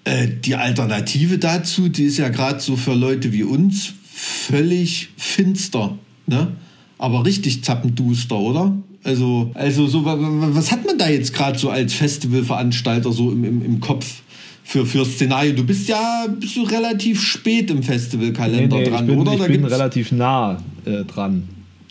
äh, 0.06 0.27
die 0.27 0.56
Alternative 0.56 1.38
dazu, 1.38 1.89
die 1.89 2.03
ist 2.03 2.18
ja 2.18 2.30
gerade 2.30 2.60
so 2.60 2.75
für 2.75 2.94
Leute 2.94 3.32
wie 3.32 3.44
uns 3.44 3.94
völlig 4.13 5.10
finster, 5.18 5.98
ne? 6.27 6.53
Aber 6.98 7.25
richtig 7.25 7.63
zappenduster, 7.63 8.38
oder? 8.38 8.77
Also, 9.04 9.52
also 9.54 9.88
so, 9.88 10.06
was 10.06 10.72
hat 10.72 10.86
man 10.86 10.98
da 10.98 11.10
jetzt 11.10 11.34
gerade 11.34 11.60
so 11.60 11.70
als 11.70 11.94
Festivalveranstalter 11.94 13.12
so 13.12 13.32
im, 13.32 13.44
im, 13.44 13.66
im 13.66 13.80
Kopf? 13.80 14.22
für, 14.64 14.86
für 14.86 15.06
Szenario. 15.06 15.54
Du 15.54 15.66
bist 15.66 15.88
ja 15.88 16.26
bist 16.28 16.56
du 16.56 16.64
relativ 16.64 17.22
spät 17.22 17.70
im 17.70 17.84
Festivalkalender 17.84 18.78
nee, 18.78 18.84
nee, 18.84 18.90
dran, 18.90 19.02
ich 19.02 19.12
bin, 19.12 19.20
oder? 19.20 19.34
Ich 19.34 19.40
da 19.40 19.48
bin 19.48 19.66
relativ 19.66 20.12
nah 20.12 20.58
äh, 20.86 21.04
dran. 21.04 21.44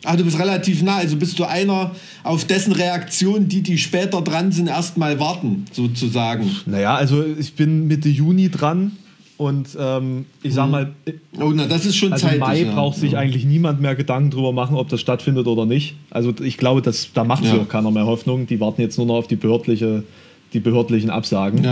Ah, 0.04 0.16
du 0.16 0.24
bist 0.24 0.38
relativ 0.38 0.82
nah, 0.82 0.96
also 0.96 1.16
bist 1.16 1.38
du 1.38 1.44
einer, 1.44 1.92
auf 2.24 2.44
dessen 2.44 2.72
Reaktion 2.72 3.46
die, 3.46 3.62
die 3.62 3.78
später 3.78 4.20
dran 4.20 4.50
sind, 4.50 4.66
erstmal 4.66 5.20
warten, 5.20 5.64
sozusagen. 5.70 6.50
Naja, 6.66 6.96
also 6.96 7.24
ich 7.24 7.54
bin 7.54 7.86
Mitte 7.86 8.08
Juni 8.08 8.48
dran 8.48 8.92
Und 9.38 9.76
ähm, 9.80 10.26
ich 10.42 10.54
sag 10.54 10.70
mal, 10.70 10.92
Oh, 11.40 11.50
na, 11.54 11.66
das 11.66 11.86
ist 11.86 11.96
schon 11.96 12.12
also 12.12 12.26
zeitig. 12.26 12.40
Mai 12.40 12.62
ja. 12.62 12.72
braucht 12.74 12.96
sich 12.98 13.12
ja. 13.12 13.18
eigentlich 13.18 13.44
niemand 13.44 13.80
mehr 13.80 13.94
Gedanken 13.96 14.30
drüber 14.30 14.52
machen, 14.52 14.76
ob 14.76 14.88
das 14.88 15.00
stattfindet 15.00 15.46
oder 15.46 15.66
nicht. 15.66 15.96
Also 16.10 16.32
ich 16.42 16.58
glaube, 16.58 16.82
dass, 16.82 17.12
da 17.12 17.24
macht 17.24 17.42
sich 17.44 17.52
Ja. 17.52 17.60
auch 17.60 17.68
keiner 17.68 17.90
mehr 17.90 18.06
Hoffnung. 18.06 18.46
Die 18.46 18.60
warten 18.60 18.80
jetzt 18.80 18.98
nur 18.98 19.06
noch 19.06 19.14
auf 19.16 19.26
die, 19.26 19.36
behördliche, 19.36 20.04
die 20.52 20.60
behördlichen 20.60 21.10
Absagen, 21.10 21.66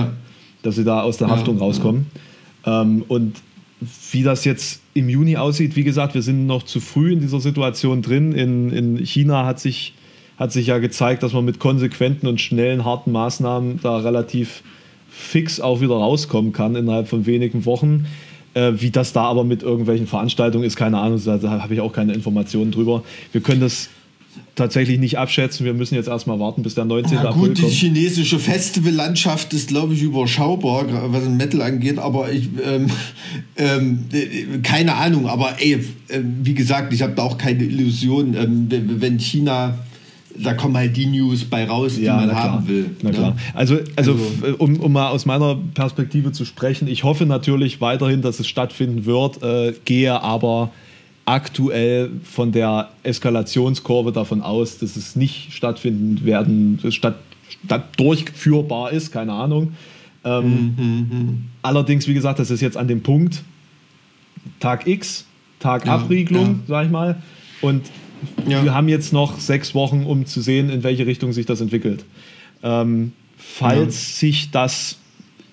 dass 0.62 0.74
sie 0.76 0.84
da 0.84 1.02
aus 1.02 1.18
der 1.18 1.28
Haftung 1.28 1.58
rauskommen. 1.58 2.06
Ähm, 2.66 3.04
und 3.08 3.36
wie 4.12 4.22
das 4.22 4.44
jetzt 4.44 4.82
im 4.92 5.08
Juni 5.08 5.36
aussieht, 5.36 5.76
wie 5.76 5.84
gesagt, 5.84 6.14
wir 6.14 6.22
sind 6.22 6.46
noch 6.46 6.64
zu 6.64 6.80
früh 6.80 7.12
in 7.12 7.20
dieser 7.20 7.40
Situation 7.40 8.02
drin. 8.02 8.32
In, 8.32 8.70
in 8.70 9.06
China 9.06 9.46
hat 9.46 9.60
sich, 9.60 9.94
hat 10.38 10.52
sich 10.52 10.66
ja 10.66 10.78
gezeigt, 10.78 11.22
dass 11.22 11.32
man 11.32 11.44
mit 11.44 11.58
konsequenten 11.60 12.26
und 12.26 12.40
schnellen, 12.40 12.84
harten 12.84 13.12
Maßnahmen 13.12 13.80
da 13.82 13.98
relativ 13.98 14.62
fix 15.10 15.60
auch 15.60 15.80
wieder 15.80 15.94
rauskommen 15.94 16.52
kann 16.52 16.76
innerhalb 16.76 17.08
von 17.08 17.26
wenigen 17.26 17.64
Wochen. 17.64 18.06
Äh, 18.54 18.72
wie 18.76 18.90
das 18.90 19.12
da 19.12 19.22
aber 19.24 19.44
mit 19.44 19.62
irgendwelchen 19.62 20.06
Veranstaltungen 20.06 20.64
ist, 20.64 20.76
keine 20.76 20.98
Ahnung, 20.98 21.20
da, 21.24 21.40
habe 21.40 21.74
ich 21.74 21.80
auch 21.80 21.92
keine 21.92 22.14
Informationen 22.14 22.72
drüber. 22.72 23.04
Wir 23.32 23.40
können 23.40 23.60
das 23.60 23.90
tatsächlich 24.54 24.98
nicht 24.98 25.18
abschätzen. 25.18 25.64
Wir 25.64 25.74
müssen 25.74 25.94
jetzt 25.94 26.08
erstmal 26.08 26.38
warten, 26.38 26.62
bis 26.62 26.74
der 26.74 26.84
19. 26.84 27.18
Na 27.22 27.28
April 27.30 27.48
gut, 27.48 27.58
die 27.58 27.62
kommt. 27.62 27.74
chinesische 27.74 28.38
Festivallandschaft 28.38 29.52
ist, 29.52 29.68
glaube 29.68 29.94
ich, 29.94 30.02
überschaubar, 30.02 30.86
was 31.12 31.24
den 31.24 31.36
Metal 31.36 31.62
angeht, 31.62 31.98
aber 31.98 32.30
ich, 32.32 32.48
ähm, 32.64 32.86
ähm, 33.56 34.04
äh, 34.12 34.58
keine 34.62 34.96
Ahnung, 34.96 35.28
aber 35.28 35.54
ey, 35.60 35.74
äh, 36.08 36.20
wie 36.42 36.54
gesagt, 36.54 36.92
ich 36.92 37.02
habe 37.02 37.14
da 37.14 37.22
auch 37.22 37.38
keine 37.38 37.62
Illusion, 37.62 38.34
ähm, 38.34 38.66
wenn 39.00 39.18
China, 39.18 39.78
da 40.38 40.54
kommen 40.54 40.76
halt 40.76 40.96
die 40.96 41.06
News 41.06 41.44
bei 41.44 41.64
raus, 41.66 41.96
die 41.96 42.06
man 42.06 42.26
na 42.26 42.32
klar. 42.32 42.52
haben 42.52 42.68
will. 42.68 42.90
Na 43.02 43.10
ne? 43.10 43.16
klar. 43.16 43.36
Also, 43.54 43.78
also, 43.96 44.12
Also- 44.12 44.56
um, 44.58 44.76
um 44.80 44.92
mal 44.92 45.08
aus 45.08 45.26
meiner 45.26 45.56
Perspektive 45.74 46.32
zu 46.32 46.44
sprechen, 46.44 46.88
ich 46.88 47.04
hoffe 47.04 47.26
natürlich 47.26 47.80
weiterhin, 47.80 48.22
dass 48.22 48.40
es 48.40 48.46
stattfinden 48.48 49.06
wird, 49.06 49.42
äh, 49.42 49.74
gehe 49.84 50.20
aber 50.22 50.70
aktuell 51.26 52.10
von 52.24 52.52
der 52.52 52.88
Eskalationskurve 53.02 54.12
davon 54.12 54.40
aus, 54.42 54.78
dass 54.78 54.96
es 54.96 55.16
nicht 55.16 55.52
stattfinden 55.52 56.24
werden, 56.24 56.80
statt, 56.90 57.16
statt 57.66 57.84
durchführbar 57.98 58.90
ist, 58.92 59.12
keine 59.12 59.32
Ahnung. 59.32 59.74
Ähm, 60.24 60.74
Mhm, 60.76 61.44
Allerdings, 61.62 62.06
wie 62.08 62.14
gesagt, 62.14 62.38
das 62.38 62.50
ist 62.50 62.60
jetzt 62.62 62.76
an 62.76 62.88
dem 62.88 63.02
Punkt, 63.02 63.42
Tag 64.58 64.86
X, 64.86 65.26
Tag 65.58 65.86
Ja, 65.86 65.94
Abriegelung, 65.96 66.46
ja. 66.46 66.54
sag 66.68 66.86
ich 66.86 66.90
mal. 66.90 67.16
Und 67.60 67.82
Ja. 68.46 68.64
wir 68.64 68.74
haben 68.74 68.88
jetzt 68.88 69.12
noch 69.12 69.38
sechs 69.38 69.74
Wochen, 69.74 70.04
um 70.04 70.26
zu 70.26 70.40
sehen, 70.40 70.70
in 70.70 70.82
welche 70.82 71.06
Richtung 71.06 71.32
sich 71.32 71.46
das 71.46 71.60
entwickelt. 71.60 72.04
Ähm, 72.62 73.12
falls 73.36 74.18
sich 74.18 74.50
das 74.50 74.98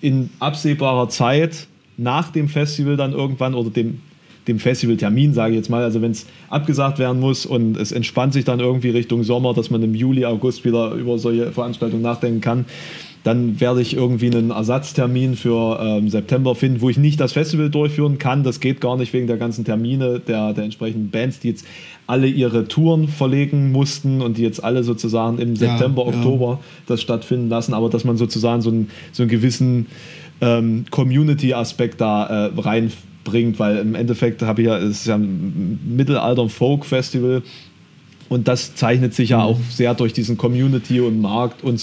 in 0.00 0.30
absehbarer 0.38 1.08
Zeit 1.08 1.66
nach 1.96 2.30
dem 2.30 2.48
Festival 2.48 2.96
dann 2.96 3.12
irgendwann 3.12 3.54
oder 3.54 3.70
dem, 3.70 4.00
dem 4.46 4.58
Festivaltermin, 4.58 5.34
sage 5.34 5.52
ich 5.52 5.56
jetzt 5.56 5.68
mal, 5.68 5.82
also 5.82 6.00
wenn 6.00 6.12
es 6.12 6.26
abgesagt 6.48 6.98
werden 6.98 7.20
muss 7.20 7.44
und 7.44 7.76
es 7.76 7.92
entspannt 7.92 8.32
sich 8.32 8.44
dann 8.44 8.60
irgendwie 8.60 8.90
Richtung 8.90 9.24
Sommer, 9.24 9.52
dass 9.54 9.70
man 9.70 9.82
im 9.82 9.94
Juli, 9.94 10.24
August 10.24 10.64
wieder 10.64 10.92
über 10.92 11.18
solche 11.18 11.52
Veranstaltungen 11.52 12.02
nachdenken 12.02 12.40
kann, 12.40 12.64
dann 13.24 13.60
werde 13.60 13.82
ich 13.82 13.94
irgendwie 13.94 14.26
einen 14.26 14.50
Ersatztermin 14.50 15.34
für 15.34 15.78
ähm, 15.82 16.08
September 16.08 16.54
finden, 16.54 16.80
wo 16.80 16.88
ich 16.88 16.96
nicht 16.98 17.20
das 17.20 17.32
Festival 17.32 17.68
durchführen 17.68 18.18
kann. 18.18 18.44
Das 18.44 18.60
geht 18.60 18.80
gar 18.80 18.96
nicht 18.96 19.12
wegen 19.12 19.26
der 19.26 19.36
ganzen 19.36 19.64
Termine 19.64 20.20
der, 20.20 20.52
der 20.54 20.64
entsprechenden 20.64 21.10
Bands, 21.10 21.40
die 21.40 21.48
jetzt 21.48 21.66
alle 22.06 22.26
ihre 22.26 22.68
Touren 22.68 23.08
verlegen 23.08 23.70
mussten 23.72 24.22
und 24.22 24.38
die 24.38 24.42
jetzt 24.42 24.62
alle 24.64 24.82
sozusagen 24.84 25.38
im 25.38 25.54
Ja, 25.54 25.76
September, 25.76 26.02
ja. 26.02 26.08
Oktober 26.08 26.60
das 26.86 27.02
stattfinden 27.02 27.48
lassen, 27.48 27.74
aber 27.74 27.90
dass 27.90 28.04
man 28.04 28.16
sozusagen 28.16 28.62
so 28.62 28.70
einen, 28.70 28.90
so 29.12 29.24
einen 29.24 29.30
gewissen 29.30 29.86
ähm, 30.40 30.84
Community-Aspekt 30.90 32.00
da 32.00 32.46
äh, 32.46 32.50
reinbringt, 32.56 33.58
weil 33.58 33.78
im 33.78 33.94
Endeffekt 33.94 34.40
habe 34.42 34.62
ich 34.62 34.68
ja, 34.68 34.78
es 34.78 35.00
ist 35.00 35.06
ja 35.06 35.16
ein 35.16 35.78
Mittelalter-Folk-Festival 35.96 37.42
und 38.28 38.48
das 38.48 38.74
zeichnet 38.74 39.14
sich 39.14 39.30
Mhm. 39.30 39.32
ja 39.32 39.42
auch 39.42 39.58
sehr 39.70 39.94
durch 39.94 40.12
diesen 40.12 40.36
Community 40.36 41.00
und 41.00 41.20
Markt 41.20 41.62
und 41.64 41.78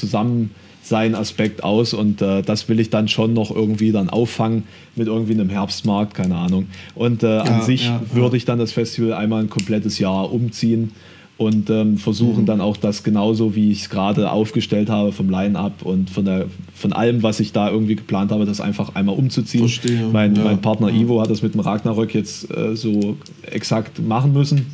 Zusammensein-Aspekt 0.85 1.63
aus 1.63 1.93
und 1.93 2.21
äh, 2.21 2.41
das 2.43 2.69
will 2.69 2.79
ich 2.79 2.89
dann 2.89 3.07
schon 3.07 3.33
noch 3.33 3.51
irgendwie 3.53 3.91
dann 3.91 4.09
auffangen 4.09 4.63
mit 4.95 5.07
irgendwie 5.07 5.33
einem 5.33 5.49
Herbstmarkt, 5.49 6.13
keine 6.13 6.35
Ahnung. 6.35 6.67
Und 6.93 7.23
äh, 7.23 7.39
an 7.39 7.61
sich 7.63 7.85
ja, 7.85 8.01
ja. 8.01 8.15
würde 8.15 8.37
ich 8.37 8.45
dann 8.45 8.59
das 8.59 8.71
Festival 8.71 9.13
einmal 9.13 9.41
ein 9.41 9.49
komplettes 9.49 9.99
Jahr 9.99 10.31
umziehen 10.31 10.91
und 11.37 11.69
ähm, 11.69 11.97
versuchen 11.97 12.45
dann 12.45 12.61
auch 12.61 12.77
das 12.77 13.03
genauso, 13.03 13.55
wie 13.55 13.71
ich 13.71 13.81
es 13.81 13.89
gerade 13.89 14.31
aufgestellt 14.31 14.89
habe 14.89 15.11
vom 15.11 15.29
Line-Up 15.29 15.81
und 15.83 16.09
von, 16.09 16.23
der, 16.23 16.45
von 16.73 16.93
allem, 16.93 17.23
was 17.23 17.41
ich 17.41 17.51
da 17.51 17.69
irgendwie 17.69 17.95
geplant 17.95 18.31
habe, 18.31 18.45
das 18.45 18.61
einfach 18.61 18.95
einmal 18.95 19.15
umzuziehen. 19.15 19.67
Verstehe, 19.67 20.07
Mein, 20.13 20.35
ja, 20.35 20.43
mein 20.45 20.61
Partner 20.61 20.89
ja. 20.89 21.01
Ivo 21.01 21.19
hat 21.19 21.29
das 21.29 21.41
mit 21.41 21.53
dem 21.53 21.59
Ragnarök 21.59 22.13
jetzt 22.13 22.49
äh, 22.55 22.75
so 22.75 23.17
exakt 23.51 23.99
machen 24.01 24.31
müssen. 24.31 24.67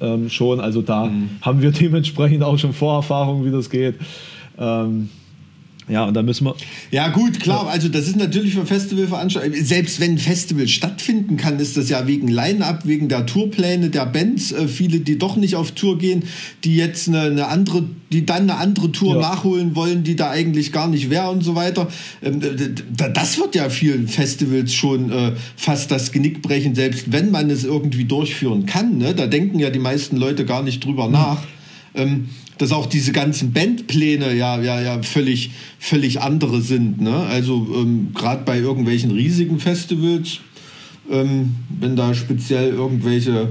Ähm, 0.00 0.30
schon, 0.30 0.58
also 0.60 0.82
da 0.82 1.04
Mhm. 1.04 1.28
haben 1.42 1.62
wir 1.62 1.70
dementsprechend 1.80 2.42
auch 2.42 2.58
schon 2.58 2.72
Vorerfahrungen, 2.72 3.44
wie 3.44 3.52
das 3.52 3.70
geht. 3.70 3.94
Ähm, 4.58 5.10
ja, 5.88 6.04
und 6.04 6.14
da 6.14 6.22
müssen 6.22 6.44
wir. 6.44 6.54
Ja, 6.90 7.08
gut, 7.08 7.40
klar. 7.40 7.66
Also, 7.68 7.88
das 7.88 8.06
ist 8.06 8.16
natürlich 8.16 8.54
für 8.54 8.64
Festivalveranstaltungen. 8.66 9.64
Selbst 9.64 10.00
wenn 10.00 10.12
ein 10.12 10.18
Festival 10.18 10.68
stattfinden 10.68 11.36
kann, 11.36 11.58
ist 11.58 11.76
das 11.76 11.88
ja 11.88 12.06
wegen 12.06 12.28
Line-Up, 12.28 12.86
wegen 12.86 13.08
der 13.08 13.26
Tourpläne 13.26 13.90
der 13.90 14.06
Bands. 14.06 14.52
Äh, 14.52 14.68
viele, 14.68 15.00
die 15.00 15.18
doch 15.18 15.36
nicht 15.36 15.56
auf 15.56 15.72
Tour 15.72 15.98
gehen, 15.98 16.24
die 16.64 16.76
jetzt 16.76 17.08
eine, 17.08 17.22
eine 17.22 17.48
andere, 17.48 17.84
die 18.12 18.24
dann 18.24 18.42
eine 18.50 18.56
andere 18.56 18.92
Tour 18.92 19.14
Ja. 19.14 19.20
nachholen 19.20 19.74
wollen, 19.74 20.04
die 20.04 20.14
da 20.16 20.30
eigentlich 20.30 20.70
gar 20.72 20.86
nicht 20.88 21.10
wäre 21.10 21.30
und 21.30 21.42
so 21.42 21.54
weiter. 21.56 21.88
Ähm, 22.22 22.40
das 23.12 23.38
wird 23.38 23.54
ja 23.54 23.68
vielen 23.70 24.06
Festivals 24.06 24.72
schon 24.72 25.10
äh, 25.10 25.32
fast 25.56 25.90
das 25.90 26.12
Genick 26.12 26.42
brechen, 26.42 26.74
selbst 26.74 27.10
wenn 27.10 27.30
man 27.30 27.50
es 27.50 27.64
irgendwie 27.64 28.04
durchführen 28.04 28.66
kann. 28.66 28.98
Ne? 28.98 29.14
Da 29.14 29.26
denken 29.26 29.58
ja 29.58 29.70
die 29.70 29.78
meisten 29.80 30.16
Leute 30.16 30.44
gar 30.44 30.62
nicht 30.62 30.84
drüber 30.84 31.08
nach. 31.08 31.38
Ähm, 31.94 32.28
dass 32.60 32.72
auch 32.72 32.84
diese 32.84 33.12
ganzen 33.12 33.54
Bandpläne 33.54 34.34
ja, 34.34 34.60
ja, 34.60 34.82
ja 34.82 35.02
völlig, 35.02 35.52
völlig 35.78 36.20
andere 36.20 36.60
sind. 36.60 37.00
Ne? 37.00 37.16
Also 37.16 37.66
ähm, 37.74 38.08
gerade 38.14 38.44
bei 38.44 38.58
irgendwelchen 38.58 39.12
riesigen 39.12 39.58
Festivals, 39.58 40.40
ähm, 41.10 41.54
wenn 41.80 41.96
da 41.96 42.12
speziell 42.12 42.68
irgendwelche 42.68 43.48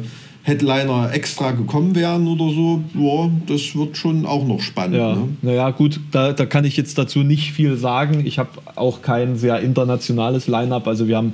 Headliner 0.50 1.12
extra 1.14 1.52
gekommen 1.52 1.96
wären 1.96 2.28
oder 2.28 2.54
so, 2.54 2.82
ja, 2.96 3.30
das 3.48 3.76
wird 3.76 3.96
schon 3.96 4.26
auch 4.26 4.46
noch 4.46 4.62
spannend. 4.62 4.98
Ja, 4.98 5.14
Ne? 5.16 5.30
naja, 5.42 5.70
gut, 5.72 6.00
da, 6.12 6.34
da 6.34 6.46
kann 6.46 6.66
ich 6.66 6.76
jetzt 6.76 6.98
dazu 6.98 7.20
nicht 7.20 7.54
viel 7.54 7.78
sagen. 7.78 8.26
Ich 8.26 8.38
habe 8.40 8.50
auch 8.76 9.02
kein 9.02 9.38
sehr 9.38 9.60
internationales 9.62 10.48
Line-up. 10.48 10.88
Also 10.88 11.08
wir 11.08 11.16
haben 11.18 11.34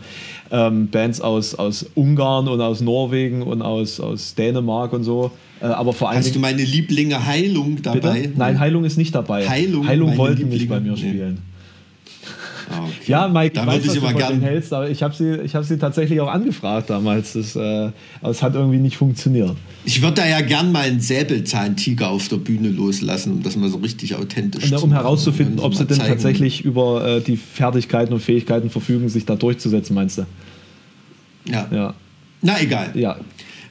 ähm, 0.52 0.90
Bands 0.90 1.22
aus, 1.22 1.56
aus 1.56 1.86
Ungarn 1.96 2.48
und 2.48 2.62
aus 2.62 2.82
Norwegen 2.82 3.42
und 3.42 3.62
aus, 3.62 4.00
aus 4.00 4.36
Dänemark 4.36 4.94
und 4.94 5.04
so. 5.04 5.32
Äh, 5.62 5.66
aber 5.66 5.94
vor 5.94 6.10
allen 6.10 6.20
Hast 6.20 6.36
du 6.36 6.40
meine 6.40 6.64
Lieblinge 6.64 7.26
Heilung 7.26 7.82
dabei? 7.82 8.22
Bitte? 8.22 8.34
Nein, 8.38 8.60
Heilung 8.60 8.86
ist 8.86 8.98
nicht 8.98 9.16
dabei. 9.16 9.48
Heilung, 9.50 9.86
meine 9.86 10.18
wollten 10.18 10.50
nicht 10.50 10.70
bei 10.70 10.80
mir 10.80 10.92
Nee. 10.92 10.98
spielen. 10.98 11.38
Ah, 11.40 11.55
okay. 12.70 12.92
Ja, 13.08 13.28
Mike, 13.28 13.56
da 13.56 13.62
ich 13.62 13.68
weiß, 13.68 13.76
was 13.80 13.86
ich 13.86 13.92
du 13.94 13.98
immer 14.00 14.10
von 14.10 14.18
gern. 14.18 14.42
hältst, 14.42 14.74
aber 14.74 14.90
ich 14.90 15.04
habe 15.04 15.14
sie, 15.14 15.36
ich 15.44 15.56
hab 15.56 15.64
sie 15.64 15.78
tatsächlich 15.78 16.20
auch 16.22 16.30
angefragt 16.32 16.90
damals. 16.90 17.34
Das, 17.34 17.56
äh, 17.56 17.92
aber 18.22 18.32
es 18.32 18.42
hat 18.42 18.56
irgendwie 18.56 18.78
nicht 18.80 18.98
funktioniert. 18.98 19.56
Ich 19.86 20.02
würde 20.02 20.16
da 20.22 20.28
ja 20.28 20.42
gern 20.42 20.72
mal 20.72 20.86
einen 20.86 21.00
Säbelzahntiger 21.00 22.10
auf 22.10 22.28
der 22.28 22.38
Bühne 22.38 22.70
loslassen, 22.70 23.34
um 23.34 23.44
das 23.44 23.56
mal 23.56 23.70
so 23.70 23.78
richtig 23.78 24.16
authentisch 24.16 24.64
Und, 24.72 24.78
zu 24.78 24.84
um 24.84 24.90
machen. 24.90 25.02
herauszufinden, 25.02 25.60
ob 25.60 25.76
sie 25.76 25.86
denn 25.86 25.98
zeigen. 25.98 26.10
tatsächlich 26.10 26.66
über 26.66 27.06
äh, 27.06 27.22
die 27.22 27.38
Fertigkeiten 27.38 28.14
und 28.14 28.20
Fähigkeiten 28.22 28.70
verfügen, 28.70 29.10
sich 29.10 29.26
da 29.26 29.36
durchzusetzen, 29.36 29.94
meinst 29.96 30.18
du? 30.18 30.26
Ja. 31.48 31.68
Ja. 31.72 31.94
Na 32.42 32.62
egal. 32.62 32.92
Ja. 32.96 33.18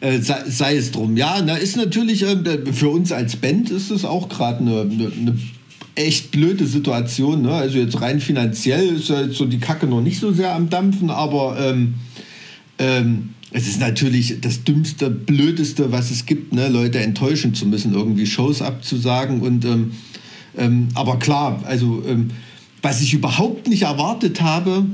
Äh, 0.00 0.18
sei, 0.18 0.42
sei 0.46 0.76
es 0.76 0.90
drum. 0.92 1.16
Ja, 1.16 1.40
na, 1.44 1.56
ist 1.56 1.76
natürlich, 1.76 2.22
äh, 2.22 2.36
für 2.72 2.88
uns 2.88 3.10
als 3.12 3.36
Band 3.36 3.70
ist 3.70 3.90
es 3.90 4.04
auch 4.04 4.28
gerade 4.28 4.58
eine, 4.60 4.80
eine, 4.82 5.12
eine 5.16 5.38
echt 5.94 6.30
blöde 6.30 6.66
Situation. 6.66 7.42
Ne? 7.42 7.52
Also 7.52 7.78
jetzt 7.78 8.00
rein 8.00 8.20
finanziell 8.20 8.96
ist 8.96 9.08
ja 9.08 9.22
jetzt 9.22 9.36
so 9.36 9.46
die 9.46 9.58
Kacke 9.58 9.86
noch 9.86 10.00
nicht 10.00 10.20
so 10.20 10.32
sehr 10.32 10.54
am 10.54 10.68
Dampfen, 10.68 11.10
aber 11.10 11.56
ähm, 11.58 11.94
ähm, 12.78 13.30
es 13.52 13.68
ist 13.68 13.78
natürlich 13.78 14.40
das 14.40 14.64
dümmste, 14.64 15.10
blödeste, 15.10 15.92
was 15.92 16.10
es 16.10 16.26
gibt, 16.26 16.52
ne? 16.52 16.68
Leute 16.68 16.98
enttäuschen 16.98 17.54
zu 17.54 17.66
müssen, 17.66 17.94
irgendwie 17.94 18.26
Shows 18.26 18.60
abzusagen. 18.62 19.42
Und 19.42 19.64
ähm, 19.64 19.92
ähm, 20.58 20.88
aber 20.94 21.20
klar, 21.20 21.62
also 21.64 22.02
ähm, 22.06 22.30
was 22.82 23.00
ich 23.00 23.14
überhaupt 23.14 23.68
nicht 23.68 23.82
erwartet 23.82 24.42
habe, 24.42 24.86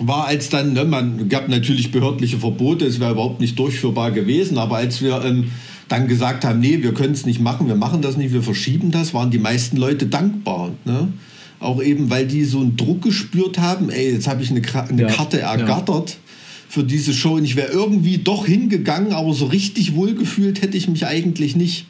war 0.00 0.26
als 0.26 0.48
dann, 0.48 0.72
ne, 0.72 0.84
man 0.84 1.28
gab 1.28 1.48
natürlich 1.48 1.92
behördliche 1.92 2.38
Verbote, 2.38 2.84
es 2.84 2.98
wäre 2.98 3.12
überhaupt 3.12 3.40
nicht 3.40 3.56
durchführbar 3.58 4.10
gewesen, 4.10 4.58
aber 4.58 4.76
als 4.76 5.00
wir 5.00 5.24
ähm, 5.24 5.52
dann 5.88 6.08
gesagt 6.08 6.44
haben, 6.44 6.60
nee, 6.60 6.82
wir 6.82 6.94
können 6.94 7.12
es 7.12 7.26
nicht 7.26 7.40
machen, 7.40 7.66
wir 7.68 7.76
machen 7.76 8.02
das 8.02 8.16
nicht, 8.16 8.32
wir 8.32 8.42
verschieben 8.42 8.90
das, 8.90 9.14
waren 9.14 9.30
die 9.30 9.38
meisten 9.38 9.76
Leute 9.76 10.06
dankbar. 10.06 10.70
Ne? 10.84 11.08
Auch 11.60 11.82
eben, 11.82 12.10
weil 12.10 12.26
die 12.26 12.44
so 12.44 12.60
einen 12.60 12.76
Druck 12.76 13.02
gespürt 13.02 13.58
haben, 13.58 13.90
ey, 13.90 14.12
jetzt 14.12 14.26
habe 14.26 14.42
ich 14.42 14.50
eine, 14.50 14.62
eine 14.88 15.02
Ja, 15.02 15.08
Karte 15.08 15.38
ja. 15.40 15.54
ergattert 15.54 16.16
für 16.68 16.84
diese 16.84 17.12
Show 17.12 17.34
und 17.34 17.44
ich 17.44 17.56
wäre 17.56 17.70
irgendwie 17.70 18.18
doch 18.18 18.46
hingegangen, 18.46 19.12
aber 19.12 19.32
so 19.32 19.46
richtig 19.46 19.94
wohlgefühlt 19.94 20.62
hätte 20.62 20.76
ich 20.76 20.88
mich 20.88 21.06
eigentlich 21.06 21.54
nicht. 21.54 21.86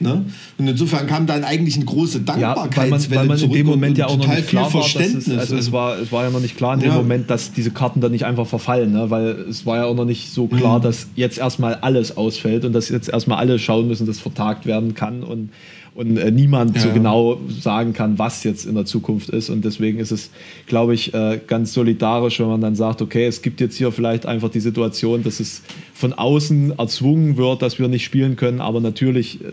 Ne? 0.00 0.24
Und 0.58 0.68
insofern 0.68 1.06
kam 1.06 1.26
dann 1.26 1.44
eigentlich 1.44 1.76
eine 1.76 1.84
große 1.84 2.20
Dankbarkeit. 2.20 2.76
Ja, 2.76 2.82
weil 2.82 2.90
man, 2.90 3.10
weil 3.10 3.26
man 3.26 3.38
in 3.38 3.52
dem 3.52 3.66
Moment 3.66 3.98
ja 3.98 4.06
auch 4.06 4.16
noch 4.16 4.28
nicht 4.28 4.48
klar 4.48 4.64
war, 4.64 4.82
Verständnis. 4.82 5.26
Es, 5.26 5.38
also 5.38 5.56
es, 5.56 5.72
war, 5.72 5.98
es 5.98 6.12
war 6.12 6.24
ja 6.24 6.30
noch 6.30 6.40
nicht 6.40 6.56
klar 6.56 6.74
in 6.74 6.80
dem 6.80 6.90
ja. 6.90 6.96
Moment, 6.96 7.30
dass 7.30 7.52
diese 7.52 7.70
Karten 7.70 8.00
dann 8.00 8.12
nicht 8.12 8.24
einfach 8.24 8.46
verfallen, 8.46 8.92
ne? 8.92 9.10
weil 9.10 9.26
es 9.48 9.66
war 9.66 9.78
ja 9.78 9.84
auch 9.86 9.94
noch 9.94 10.04
nicht 10.04 10.30
so 10.30 10.46
klar, 10.46 10.78
mhm. 10.78 10.82
dass 10.82 11.08
jetzt 11.16 11.38
erstmal 11.38 11.74
alles 11.76 12.16
ausfällt 12.16 12.64
und 12.64 12.72
dass 12.72 12.88
jetzt 12.88 13.08
erstmal 13.08 13.38
alle 13.38 13.58
schauen 13.58 13.88
müssen, 13.88 14.06
dass 14.06 14.18
vertagt 14.18 14.66
werden 14.66 14.94
kann 14.94 15.22
und 15.22 15.50
und 15.98 16.16
äh, 16.16 16.30
niemand 16.30 16.76
ja. 16.76 16.82
so 16.82 16.90
genau 16.90 17.40
sagen 17.48 17.92
kann, 17.92 18.20
was 18.20 18.44
jetzt 18.44 18.66
in 18.66 18.76
der 18.76 18.84
Zukunft 18.84 19.30
ist. 19.30 19.50
Und 19.50 19.64
deswegen 19.64 19.98
ist 19.98 20.12
es, 20.12 20.30
glaube 20.68 20.94
ich, 20.94 21.12
äh, 21.12 21.40
ganz 21.44 21.72
solidarisch, 21.72 22.38
wenn 22.38 22.46
man 22.46 22.60
dann 22.60 22.76
sagt, 22.76 23.02
okay, 23.02 23.26
es 23.26 23.42
gibt 23.42 23.60
jetzt 23.60 23.76
hier 23.76 23.90
vielleicht 23.90 24.24
einfach 24.24 24.48
die 24.48 24.60
Situation, 24.60 25.24
dass 25.24 25.40
es 25.40 25.62
von 25.92 26.12
außen 26.12 26.78
erzwungen 26.78 27.36
wird, 27.36 27.62
dass 27.62 27.80
wir 27.80 27.88
nicht 27.88 28.04
spielen 28.04 28.36
können, 28.36 28.60
aber 28.60 28.80
natürlich 28.80 29.40
äh, 29.40 29.46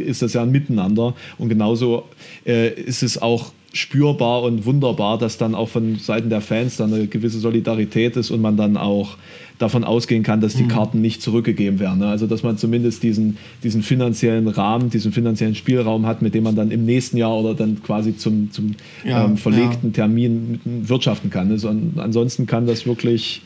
ist 0.00 0.22
das 0.22 0.34
ja 0.34 0.42
ein 0.42 0.50
Miteinander. 0.50 1.14
Und 1.38 1.48
genauso 1.48 2.04
äh, 2.46 2.68
ist 2.68 3.02
es 3.02 3.20
auch 3.20 3.52
spürbar 3.72 4.42
und 4.42 4.64
wunderbar, 4.64 5.18
dass 5.18 5.36
dann 5.36 5.54
auch 5.54 5.68
von 5.68 5.96
Seiten 5.96 6.30
der 6.30 6.40
Fans 6.40 6.76
dann 6.78 6.92
eine 6.92 7.06
gewisse 7.06 7.38
Solidarität 7.38 8.16
ist 8.16 8.30
und 8.30 8.40
man 8.40 8.56
dann 8.56 8.76
auch 8.76 9.16
davon 9.58 9.84
ausgehen 9.84 10.22
kann, 10.22 10.40
dass 10.40 10.54
die 10.54 10.62
mhm. 10.62 10.68
Karten 10.68 11.00
nicht 11.00 11.20
zurückgegeben 11.20 11.80
werden. 11.80 11.98
Ne? 11.98 12.06
Also 12.06 12.26
dass 12.26 12.42
man 12.42 12.56
zumindest 12.56 13.02
diesen, 13.02 13.36
diesen 13.62 13.82
finanziellen 13.82 14.48
Rahmen, 14.48 14.88
diesen 14.88 15.12
finanziellen 15.12 15.54
Spielraum 15.54 16.06
hat, 16.06 16.22
mit 16.22 16.34
dem 16.34 16.44
man 16.44 16.54
dann 16.54 16.70
im 16.70 16.84
nächsten 16.86 17.16
Jahr 17.16 17.36
oder 17.36 17.54
dann 17.54 17.82
quasi 17.82 18.16
zum, 18.16 18.52
zum 18.52 18.74
ja, 19.04 19.24
ähm, 19.24 19.36
verlegten 19.36 19.88
ja. 19.88 20.04
Termin 20.04 20.60
wirtschaften 20.64 21.30
kann. 21.30 21.50
Also 21.50 21.68
ansonsten 21.68 22.46
kann 22.46 22.66
das 22.66 22.86
wirklich 22.86 23.42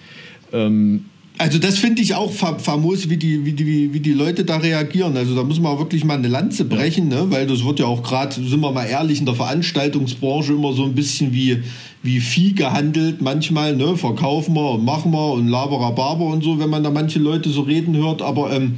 ähm, 0.53 1.07
also 1.39 1.59
das 1.59 1.79
finde 1.79 2.03
ich 2.03 2.15
auch 2.15 2.31
famos, 2.31 3.09
wie 3.09 3.17
die, 3.17 3.45
wie, 3.45 3.53
die, 3.53 3.93
wie 3.93 4.01
die 4.01 4.13
Leute 4.13 4.45
da 4.45 4.59
reagieren. 4.59 5.17
Also 5.17 5.35
da 5.35 5.43
muss 5.43 5.59
man 5.61 5.79
wirklich 5.79 6.05
mal 6.05 6.15
eine 6.15 6.29
Lanze 6.29 6.65
brechen, 6.65 7.09
ne? 7.09 7.27
weil 7.31 7.47
das 7.47 7.65
wird 7.65 7.81
ja 7.81 7.87
auch 7.87 8.03
gerade, 8.03 8.35
sind 8.35 8.61
wir 8.61 8.71
mal 8.71 8.85
ehrlich, 8.85 9.19
in 9.19 9.27
der 9.27 9.35
Veranstaltungsbranche 9.35 10.53
immer 10.53 10.73
so 10.73 10.85
ein 10.85 10.95
bisschen 10.95 11.33
wie, 11.33 11.63
wie 12.03 12.21
Vieh 12.21 12.55
gehandelt 12.55 13.23
manchmal. 13.23 13.75
Ne? 13.75 13.97
Verkaufen 13.97 14.55
wir 14.55 14.73
und 14.73 14.85
machen 14.85 15.11
wir 15.13 15.33
und 15.33 15.49
laberababer 15.49 16.27
und 16.27 16.45
so, 16.45 16.59
wenn 16.59 16.71
man 16.71 16.85
da 16.85 16.91
manche 16.91 17.19
Leute 17.19 17.49
so 17.49 17.63
reden 17.63 17.97
hört. 17.97 18.21
Aber 18.23 18.53
ähm, 18.53 18.77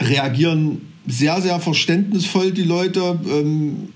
reagieren 0.00 0.82
sehr, 1.06 1.40
sehr 1.40 1.58
verständnisvoll 1.60 2.52
die 2.52 2.64
Leute. 2.64 3.18
Ähm, 3.28 3.88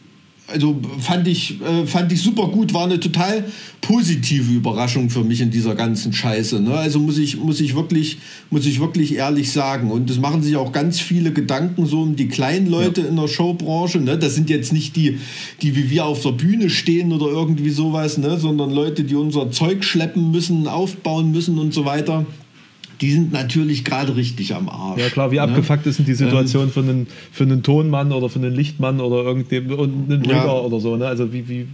also 0.52 0.80
fand 1.00 1.26
ich, 1.26 1.61
äh, 1.61 1.87
fand 1.87 2.12
ich 2.12 2.21
super 2.23 2.49
gut, 2.49 2.75
war 2.75 2.85
eine 2.85 3.00
total 3.00 3.44
positive 3.80 4.52
Überraschung 4.52 5.11
für 5.11 5.25
mich 5.25 5.40
in 5.40 5.50
dieser 5.50 5.75
ganzen 5.75 6.12
Scheiße. 6.12 6.61
Ne? 6.61 6.75
Also 6.75 7.00
muss 7.00 7.18
ich, 7.18 7.37
muss, 7.37 7.61
ich 7.61 7.75
wirklich, 7.75 8.18
muss 8.50 8.66
ich 8.66 8.80
wirklich 8.80 9.14
ehrlich 9.14 9.50
sagen. 9.50 9.90
Und 9.90 10.09
es 10.09 10.18
machen 10.18 10.42
sich 10.42 10.56
auch 10.56 10.73
ganz 10.73 11.00
viele 11.00 11.32
Gedanken 11.32 11.87
so 11.87 12.02
um 12.02 12.16
die 12.16 12.28
kleinen 12.28 12.68
Leute 12.68 13.02
ja. 13.02 13.09
in 13.09 13.16
der 13.16 13.28
Showbranche. 13.28 13.99
Ne? 13.99 14.18
Das 14.18 14.35
sind 14.35 14.50
jetzt 14.50 14.73
nicht 14.73 14.94
die, 14.97 15.18
die 15.62 15.75
wie 15.75 15.90
wir 15.90 16.06
auf 16.06 16.23
der 16.23 16.32
Bühne 16.32 16.71
stehen 16.71 17.12
oder 17.12 17.26
irgendwie 17.26 17.71
sowas, 17.71 18.18
ne? 18.18 18.38
sondern 18.38 18.71
Leute, 18.71 19.04
die 19.04 19.14
unser 19.14 19.50
Zeug 19.50 19.85
schleppen 19.85 20.30
müssen, 20.30 20.68
aufbauen 20.68 21.32
müssen 21.32 21.59
und 21.59 21.75
so 21.75 21.85
weiter 21.85 22.25
die 23.02 23.11
sind 23.11 23.32
natürlich 23.32 23.85
gerade 23.85 24.14
richtig 24.16 24.54
am 24.54 24.68
Arsch. 24.68 25.00
Ja 25.00 25.09
klar, 25.11 25.32
wie 25.32 25.37
ne? 25.37 25.42
abgefuckt 25.42 25.87
ist 25.87 26.06
die 26.06 26.14
Situation 26.14 26.64
ähm, 26.64 26.71
für, 26.71 26.80
einen, 26.80 27.06
für 27.32 27.42
einen 27.42 27.62
Tonmann 27.62 28.12
oder 28.12 28.28
für 28.28 28.38
einen 28.38 28.54
Lichtmann 28.54 29.00
oder 29.00 29.25
irgendeinem 29.25 29.78
und 29.78 30.11
einen 30.11 30.23
Blöger 30.23 30.44
ja. 30.44 30.52
oder 30.52 30.78
so. 30.78 30.97
Ne? 30.97 31.06
Also 31.06 31.32
wie, 31.32 31.49
wie, 31.49 31.66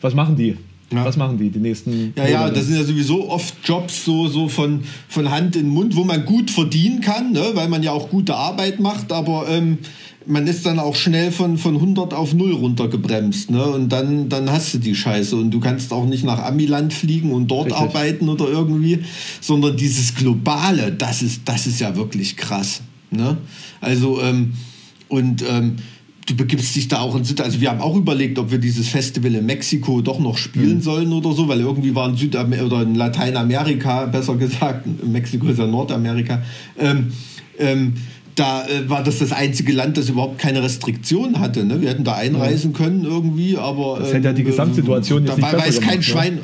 was 0.00 0.14
machen 0.14 0.36
die? 0.36 0.56
Ja. 0.94 1.04
Was 1.04 1.16
machen 1.16 1.38
die 1.38 1.50
die 1.50 1.58
nächsten? 1.58 2.12
Ja, 2.16 2.26
ja, 2.26 2.50
das 2.50 2.66
sind 2.66 2.76
ja 2.76 2.84
sowieso 2.84 3.28
oft 3.28 3.54
Jobs 3.64 4.04
so, 4.04 4.28
so 4.28 4.48
von, 4.48 4.80
von 5.08 5.30
Hand 5.30 5.56
in 5.56 5.68
Mund, 5.68 5.96
wo 5.96 6.04
man 6.04 6.24
gut 6.24 6.50
verdienen 6.50 7.00
kann, 7.00 7.32
ne? 7.32 7.50
weil 7.54 7.68
man 7.68 7.82
ja 7.82 7.92
auch 7.92 8.10
gute 8.10 8.34
Arbeit 8.34 8.80
macht, 8.80 9.12
aber 9.12 9.46
ähm, 9.48 9.78
man 10.26 10.46
ist 10.46 10.64
dann 10.64 10.78
auch 10.78 10.96
schnell 10.96 11.32
von, 11.32 11.58
von 11.58 11.74
100 11.74 12.14
auf 12.14 12.34
0 12.34 12.52
runtergebremst. 12.52 13.50
Ne? 13.50 13.64
Und 13.64 13.90
dann, 13.90 14.28
dann 14.28 14.50
hast 14.50 14.74
du 14.74 14.78
die 14.78 14.94
Scheiße. 14.94 15.36
Und 15.36 15.50
du 15.50 15.60
kannst 15.60 15.92
auch 15.92 16.06
nicht 16.06 16.24
nach 16.24 16.42
Amiland 16.42 16.92
fliegen 16.92 17.32
und 17.32 17.48
dort 17.48 17.66
Richtig. 17.66 17.82
arbeiten 17.82 18.28
oder 18.28 18.48
irgendwie, 18.48 19.00
sondern 19.40 19.76
dieses 19.76 20.14
Globale, 20.14 20.92
das 20.92 21.22
ist, 21.22 21.42
das 21.44 21.66
ist 21.66 21.80
ja 21.80 21.94
wirklich 21.96 22.36
krass. 22.36 22.82
Ne? 23.10 23.36
Also, 23.80 24.20
ähm, 24.22 24.54
und 25.08 25.44
ähm, 25.48 25.76
du 26.26 26.34
begibst 26.34 26.74
dich 26.74 26.88
da 26.88 27.00
auch 27.00 27.14
in 27.14 27.24
Also 27.40 27.60
wir 27.60 27.70
haben 27.70 27.80
auch 27.80 27.96
überlegt, 27.96 28.38
ob 28.38 28.50
wir 28.50 28.58
dieses 28.58 28.88
Festival 28.88 29.34
in 29.34 29.46
Mexiko 29.46 30.00
doch 30.00 30.18
noch 30.18 30.38
spielen 30.38 30.76
mhm. 30.76 30.82
sollen 30.82 31.12
oder 31.12 31.32
so, 31.32 31.48
weil 31.48 31.60
irgendwie 31.60 31.94
war 31.94 32.08
in 32.08 32.16
Südamerika 32.16 32.64
oder 32.64 32.82
in 32.82 32.94
Lateinamerika, 32.94 34.06
besser 34.06 34.36
gesagt, 34.36 34.86
Mexiko 35.04 35.48
ist 35.48 35.58
ja 35.58 35.66
Nordamerika, 35.66 36.42
ähm, 36.78 37.12
ähm, 37.58 37.94
da 38.34 38.66
äh, 38.66 38.88
war 38.88 39.02
das 39.04 39.18
das 39.18 39.32
einzige 39.32 39.72
Land, 39.72 39.96
das 39.96 40.08
überhaupt 40.08 40.38
keine 40.38 40.62
Restriktionen 40.62 41.38
hatte. 41.40 41.64
Ne? 41.64 41.80
Wir 41.80 41.90
hätten 41.90 42.04
da 42.04 42.14
einreisen 42.14 42.72
können 42.72 43.04
irgendwie, 43.04 43.56
aber. 43.56 43.98
Das 44.00 44.12
hätte 44.12 44.26
ja 44.26 44.32
die 44.32 44.42
ähm, 44.42 44.48
Gesamtsituation 44.48 45.24
jetzt 45.24 45.36
nicht 45.36 45.50
besser 45.50 45.66
weiß 45.66 45.80
kein 45.80 45.82
gemacht, 45.82 45.96
ne? 45.98 46.02
Schwein. 46.02 46.34
Ne? 46.34 46.40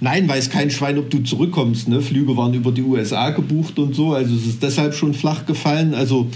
Nein, 0.00 0.28
weiß 0.28 0.50
kein 0.50 0.70
Schwein, 0.70 0.98
ob 0.98 1.08
du 1.08 1.20
zurückkommst. 1.20 1.88
Ne? 1.88 2.02
Flüge 2.02 2.36
waren 2.36 2.52
über 2.52 2.72
die 2.72 2.82
USA 2.82 3.30
gebucht 3.30 3.78
und 3.78 3.94
so, 3.94 4.12
also 4.12 4.34
es 4.34 4.46
ist 4.46 4.62
deshalb 4.62 4.94
schon 4.94 5.14
flach 5.14 5.46
gefallen. 5.46 5.94
Also, 5.94 6.28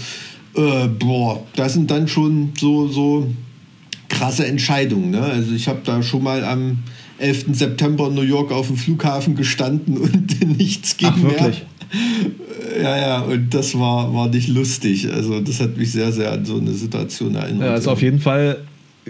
äh, 0.55 0.87
boah, 0.87 1.45
das 1.55 1.73
sind 1.73 1.89
dann 1.91 2.07
schon 2.07 2.53
so, 2.57 2.87
so 2.87 3.27
krasse 4.07 4.45
Entscheidungen. 4.47 5.11
Ne? 5.11 5.21
Also, 5.21 5.53
ich 5.53 5.67
habe 5.67 5.79
da 5.83 6.01
schon 6.01 6.23
mal 6.23 6.43
am 6.43 6.79
11. 7.19 7.47
September 7.51 8.07
in 8.07 8.15
New 8.15 8.21
York 8.21 8.51
auf 8.51 8.67
dem 8.67 8.77
Flughafen 8.77 9.35
gestanden 9.35 9.97
und 9.97 10.57
nichts 10.57 10.97
ging 10.97 11.09
Ach, 11.11 11.17
mehr. 11.17 11.51
Ja, 12.81 12.97
ja, 12.97 13.19
und 13.21 13.53
das 13.53 13.77
war, 13.77 14.13
war 14.13 14.29
nicht 14.29 14.47
lustig. 14.47 15.11
Also 15.11 15.41
das 15.41 15.59
hat 15.59 15.75
mich 15.77 15.91
sehr, 15.91 16.11
sehr 16.11 16.31
an 16.31 16.45
so 16.45 16.57
eine 16.57 16.71
Situation 16.71 17.35
erinnert. 17.35 17.67
Ja, 17.67 17.71
also 17.73 17.91
auf 17.91 18.01
jeden 18.01 18.19
Fall, 18.19 18.59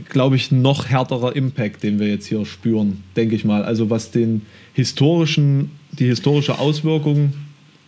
glaube 0.08 0.38
ich, 0.38 0.52
noch 0.52 0.88
härterer 0.88 1.36
Impact, 1.36 1.84
den 1.84 2.00
wir 2.00 2.08
jetzt 2.08 2.28
hier 2.28 2.46
spüren, 2.46 3.04
denke 3.16 3.36
ich 3.36 3.44
mal. 3.44 3.64
Also 3.64 3.90
was 3.90 4.12
den 4.12 4.44
historischen, 4.74 5.72
die 5.92 6.06
historische 6.06 6.58
Auswirkung 6.58 7.34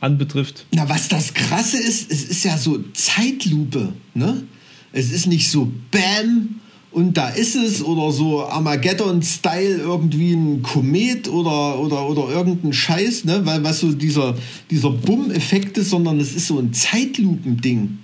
anbetrifft. 0.02 0.66
Na, 0.74 0.90
was 0.90 1.08
das 1.08 1.34
Krasse 1.34 1.78
ist, 1.78 2.12
es 2.12 2.26
ist 2.26 2.44
ja 2.44 2.58
so 2.58 2.84
Zeitlupe, 2.94 3.94
ne? 4.14 4.44
Es 4.92 5.12
ist 5.12 5.28
nicht 5.28 5.50
so 5.50 5.72
Bam, 5.90 6.62
und 6.92 7.16
da 7.16 7.30
ist 7.30 7.56
es 7.56 7.82
oder 7.84 8.12
so 8.12 8.44
Armageddon-Style 8.44 9.78
irgendwie 9.78 10.34
ein 10.34 10.62
Komet 10.62 11.30
oder, 11.30 11.80
oder, 11.80 12.10
oder 12.10 12.30
irgendein 12.30 12.74
Scheiß, 12.74 13.24
ne? 13.24 13.46
weil 13.46 13.64
was 13.64 13.80
so 13.80 13.94
dieser, 13.94 14.36
dieser 14.70 14.90
Bumm-Effekt 14.90 15.78
ist, 15.78 15.90
sondern 15.90 16.20
es 16.20 16.36
ist 16.36 16.48
so 16.48 16.60
ein 16.60 16.74
Zeitlupending. 16.74 18.00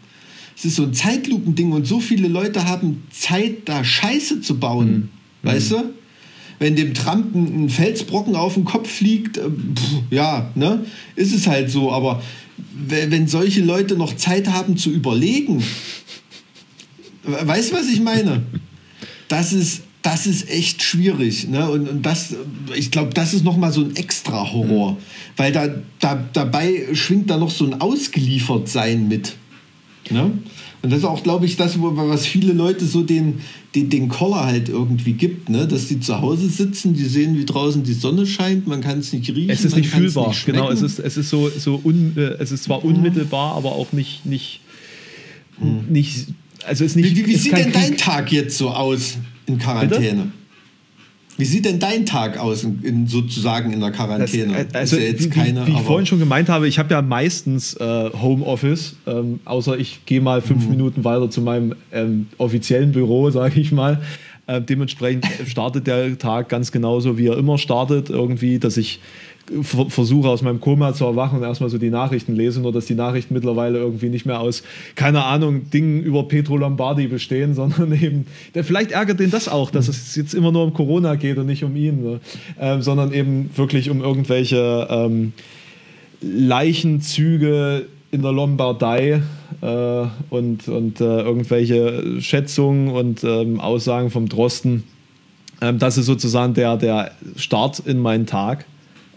Es 0.56 0.64
ist 0.64 0.78
so 0.78 0.84
ein 0.84 0.94
Zeitlupending 0.94 1.74
und 1.74 1.86
so 1.86 2.00
viele 2.00 2.30
Leute 2.30 2.66
haben 2.66 3.04
Zeit, 3.12 3.64
da 3.68 3.84
Scheiße 3.84 4.40
zu 4.40 4.58
bauen. 4.58 5.10
Mhm. 5.44 5.50
Weißt 5.50 5.72
du? 5.72 5.84
Wenn 6.60 6.76
dem 6.76 6.94
Trump 6.94 7.36
ein 7.36 7.70
Felsbrocken 7.70 8.36
auf 8.36 8.56
den 8.56 8.66
Kopf 8.66 8.90
fliegt, 8.90 9.38
äh, 9.38 9.44
pff, 9.44 10.02
ja, 10.10 10.52
ne? 10.56 10.86
Ist 11.16 11.34
es 11.34 11.48
halt 11.48 11.70
so. 11.70 11.92
Aber 11.92 12.22
wenn 12.74 13.28
solche 13.28 13.62
Leute 13.62 13.96
noch 13.96 14.16
Zeit 14.16 14.48
haben 14.48 14.78
zu 14.78 14.90
überlegen, 14.90 15.64
weißt 17.24 17.72
du, 17.72 17.76
was 17.76 17.88
ich 17.88 18.02
meine? 18.02 18.44
das 19.28 19.54
ist, 19.54 19.84
das 20.02 20.28
ist 20.28 20.50
echt 20.50 20.84
schwierig. 20.84 21.48
Ne? 21.48 21.70
Und, 21.70 21.88
und 21.90 22.02
das, 22.06 22.36
ich 22.76 22.92
glaube, 22.92 23.14
das 23.14 23.34
ist 23.34 23.44
nochmal 23.44 23.72
so 23.72 23.82
ein 23.82 23.96
extra 23.96 24.52
Horror. 24.52 24.94
Mhm. 24.94 24.98
Weil 25.36 25.52
da, 25.52 25.70
da, 26.00 26.24
dabei 26.34 26.88
schwingt 26.94 27.30
da 27.30 27.38
noch 27.38 27.52
so 27.52 27.66
ein 27.66 27.82
Ausgeliefertsein 27.82 29.08
mit. 29.08 29.36
Ne? 30.10 30.32
Und 30.84 30.92
das 30.92 31.00
ist 31.00 31.06
auch, 31.06 31.24
glaube 31.24 31.46
ich, 31.46 31.56
das, 31.56 31.76
was 31.80 32.26
viele 32.26 32.54
Leute 32.54 32.86
so 32.86 33.02
den, 33.02 33.40
den, 33.74 33.90
den 33.90 34.10
Koller 34.10 34.46
halt 34.46 34.70
irgendwie 34.70 35.14
gibt, 35.14 35.50
ne? 35.50 35.68
dass 35.68 35.88
die 35.88 36.00
zu 36.00 36.22
Hause 36.22 36.50
sitzen, 36.50 36.94
die 36.94 37.06
sehen, 37.06 37.38
wie 37.38 37.46
draußen 37.46 37.84
die 37.84 37.94
Sonne 37.94 38.28
scheint, 38.28 38.68
man 38.68 38.82
kann 38.82 39.00
es 39.00 39.12
nicht 39.12 39.28
riechen. 39.30 39.50
Es 39.50 39.66
ist 39.66 39.76
nicht 39.76 39.90
fühlbar, 39.90 40.30
nicht 40.30 40.46
genau. 40.46 40.70
Es 40.70 40.82
ist, 40.82 41.00
es 41.00 41.18
ist 41.18 41.30
so, 41.30 41.50
so 41.50 41.82
un, 41.84 42.14
äh, 42.16 42.36
es 42.40 42.52
ist 42.52 42.66
zwar 42.66 42.86
unmittelbar, 42.86 43.56
aber 43.56 43.72
auch 43.72 43.92
nicht, 43.92 44.26
nicht, 44.26 44.62
hm. 45.60 45.86
nicht 45.90 46.28
also 46.68 46.84
ist 46.84 46.96
nicht. 46.96 47.12
Wie, 47.12 47.18
wie, 47.18 47.28
wie 47.28 47.36
sieht 47.36 47.58
denn 47.58 47.72
dein 47.72 47.98
Tag 47.98 48.32
jetzt 48.32 48.58
so 48.58 48.70
aus 48.70 49.18
in 49.46 49.58
Quarantäne? 49.58 50.24
Bitte? 50.24 50.32
Wie 51.38 51.46
sieht 51.46 51.66
denn 51.66 51.80
dein 51.80 52.06
Tag 52.06 52.40
aus, 52.40 52.64
in, 52.64 52.82
in 52.82 53.08
sozusagen 53.08 53.72
in 53.72 53.80
der 53.80 53.92
Quarantäne? 53.92 54.66
Das, 54.66 54.94
also, 54.94 54.98
ja 54.98 55.18
wie, 55.18 55.30
keine, 55.30 55.68
wie, 55.68 55.72
ich 55.72 55.80
vorhin 55.82 56.08
schon 56.08 56.18
gemeint 56.20 56.50
habe, 56.50 56.68
ich 56.68 56.80
habe 56.80 56.92
ja 56.92 57.02
meistens 57.04 57.76
äh, 57.76 58.10
Homeoffice, 58.12 58.96
ähm, 59.06 59.40
außer 59.46 59.78
ich 59.78 60.06
gehe 60.06 60.20
mal 60.20 60.42
fünf 60.42 60.66
mhm. 60.66 60.72
Minuten 60.72 61.04
weiter 61.04 61.30
zu 61.30 61.42
meinem 61.42 61.76
ähm, 61.92 62.28
offiziellen 62.40 62.92
Büro, 62.92 63.30
sage 63.32 63.60
ich 63.60 63.72
mal. 63.72 64.02
Äh, 64.48 64.62
dementsprechend 64.62 65.26
startet 65.46 65.88
der 65.88 66.18
Tag 66.18 66.50
ganz 66.50 66.72
genauso, 66.72 67.18
wie 67.18 67.28
er 67.28 67.38
immer 67.38 67.58
startet, 67.58 68.10
irgendwie, 68.10 68.60
dass 68.60 68.78
ich 68.78 69.00
versuche 69.62 70.28
aus 70.28 70.42
meinem 70.42 70.60
Koma 70.60 70.94
zu 70.94 71.06
erwachen 71.06 71.38
und 71.38 71.44
erstmal 71.44 71.70
so 71.70 71.78
die 71.78 71.90
Nachrichten 71.90 72.36
lese, 72.36 72.60
nur 72.60 72.72
dass 72.72 72.86
die 72.86 72.96
Nachrichten 72.96 73.34
mittlerweile 73.34 73.80
irgendwie 73.80 74.10
nicht 74.10 74.26
mehr 74.26 74.40
aus, 74.40 74.64
keine 74.96 75.24
Ahnung, 75.24 75.70
Dingen 75.70 76.04
über 76.04 76.28
Petro 76.28 76.58
Lombardi 76.58 77.08
bestehen, 77.08 77.54
sondern 77.56 77.94
eben, 77.94 78.26
der, 78.56 78.64
vielleicht 78.64 78.92
ärgert 78.92 79.20
den 79.20 79.32
das 79.32 79.48
auch, 79.48 79.72
dass 79.72 79.88
es 79.88 80.16
jetzt 80.16 80.34
immer 80.34 80.52
nur 80.52 80.64
um 80.64 80.74
Corona 80.74 81.16
geht 81.16 81.38
und 81.38 81.46
nicht 81.46 81.64
um 81.64 81.76
ihn, 81.76 82.04
ne? 82.04 82.20
ähm, 82.60 82.82
sondern 82.82 83.14
eben 83.14 83.50
wirklich 83.56 83.90
um 83.90 84.02
irgendwelche 84.02 84.88
ähm, 84.90 85.34
Leichenzüge 86.22 87.86
in 88.12 88.22
der 88.22 88.32
Lombardei, 88.32 89.22
äh, 89.62 90.06
und, 90.30 90.68
und 90.68 91.02
äh, 91.02 91.22
irgendwelche 91.22 92.22
Schätzungen 92.22 92.90
und 92.90 93.24
ähm, 93.24 93.60
Aussagen 93.60 94.12
vom 94.12 94.30
Drosten. 94.30 94.84
Ähm, 95.62 95.80
das 95.80 95.98
ist 95.98 96.06
sozusagen 96.06 96.54
der, 96.54 96.78
der 96.78 97.12
Start 97.36 97.80
in 97.80 98.00
meinen 98.00 98.26
Tag. 98.26 98.66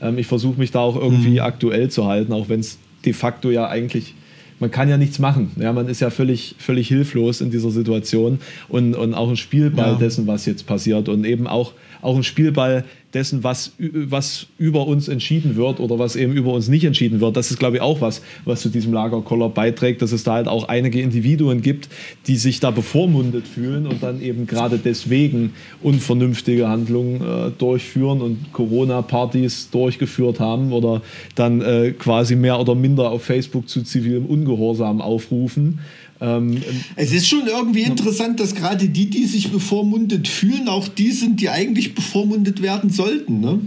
Ähm, 0.00 0.18
ich 0.18 0.26
versuche 0.26 0.58
mich 0.58 0.70
da 0.70 0.80
auch 0.80 0.96
irgendwie 0.96 1.32
mhm. 1.32 1.40
aktuell 1.40 1.90
zu 1.90 2.06
halten, 2.06 2.32
auch 2.32 2.48
wenn 2.48 2.60
es 2.60 2.78
de 3.04 3.12
facto 3.12 3.50
ja 3.50 3.68
eigentlich 3.68 4.14
man 4.60 4.70
kann 4.70 4.90
ja 4.90 4.98
nichts 4.98 5.18
machen. 5.18 5.52
Ja, 5.56 5.72
man 5.72 5.88
ist 5.88 6.00
ja 6.00 6.10
völlig, 6.10 6.54
völlig 6.58 6.86
hilflos 6.86 7.40
in 7.40 7.50
dieser 7.50 7.70
Situation 7.70 8.40
und, 8.68 8.94
und 8.94 9.14
auch 9.14 9.30
ein 9.30 9.38
Spielball 9.38 9.92
ja. 9.92 9.94
dessen, 9.94 10.26
was 10.26 10.44
jetzt 10.44 10.66
passiert 10.66 11.08
und 11.08 11.24
eben 11.24 11.46
auch, 11.46 11.72
auch 12.02 12.16
ein 12.16 12.24
Spielball 12.24 12.84
dessen, 13.14 13.42
was, 13.42 13.72
was 13.78 14.46
über 14.58 14.86
uns 14.86 15.08
entschieden 15.08 15.56
wird 15.56 15.80
oder 15.80 15.98
was 15.98 16.16
eben 16.16 16.32
über 16.32 16.52
uns 16.52 16.68
nicht 16.68 16.84
entschieden 16.84 17.20
wird. 17.20 17.36
Das 17.36 17.50
ist, 17.50 17.58
glaube 17.58 17.76
ich, 17.76 17.82
auch 17.82 18.00
was, 18.00 18.22
was 18.44 18.60
zu 18.60 18.68
diesem 18.68 18.92
Lagerkoller 18.92 19.48
beiträgt, 19.48 20.02
dass 20.02 20.12
es 20.12 20.22
da 20.22 20.34
halt 20.34 20.48
auch 20.48 20.68
einige 20.68 21.00
Individuen 21.00 21.62
gibt, 21.62 21.88
die 22.26 22.36
sich 22.36 22.60
da 22.60 22.70
bevormundet 22.70 23.48
fühlen 23.48 23.86
und 23.86 24.02
dann 24.02 24.22
eben 24.22 24.46
gerade 24.46 24.78
deswegen 24.78 25.54
unvernünftige 25.82 26.68
Handlungen 26.68 27.20
äh, 27.20 27.50
durchführen 27.50 28.20
und 28.20 28.52
Corona-Partys 28.52 29.70
durchgeführt 29.70 30.38
haben 30.38 30.72
oder 30.72 31.02
dann 31.34 31.60
äh, 31.62 31.92
quasi 31.92 32.36
mehr 32.36 32.60
oder 32.60 32.74
minder 32.74 33.10
auf 33.10 33.24
Facebook 33.24 33.68
zu 33.68 33.82
zivilem 33.82 34.26
Ungehorsam 34.26 35.00
aufrufen. 35.00 35.80
Ähm, 36.20 36.62
es 36.96 37.12
ist 37.12 37.28
schon 37.28 37.46
irgendwie 37.46 37.82
interessant, 37.82 38.40
dass 38.40 38.54
gerade 38.54 38.88
die, 38.88 39.08
die 39.08 39.24
sich 39.24 39.50
bevormundet 39.50 40.28
fühlen, 40.28 40.68
auch 40.68 40.86
die 40.86 41.12
sind, 41.12 41.40
die 41.40 41.48
eigentlich 41.48 41.94
bevormundet 41.94 42.60
werden 42.60 42.90
sollten. 42.90 43.40
Ne? 43.40 43.60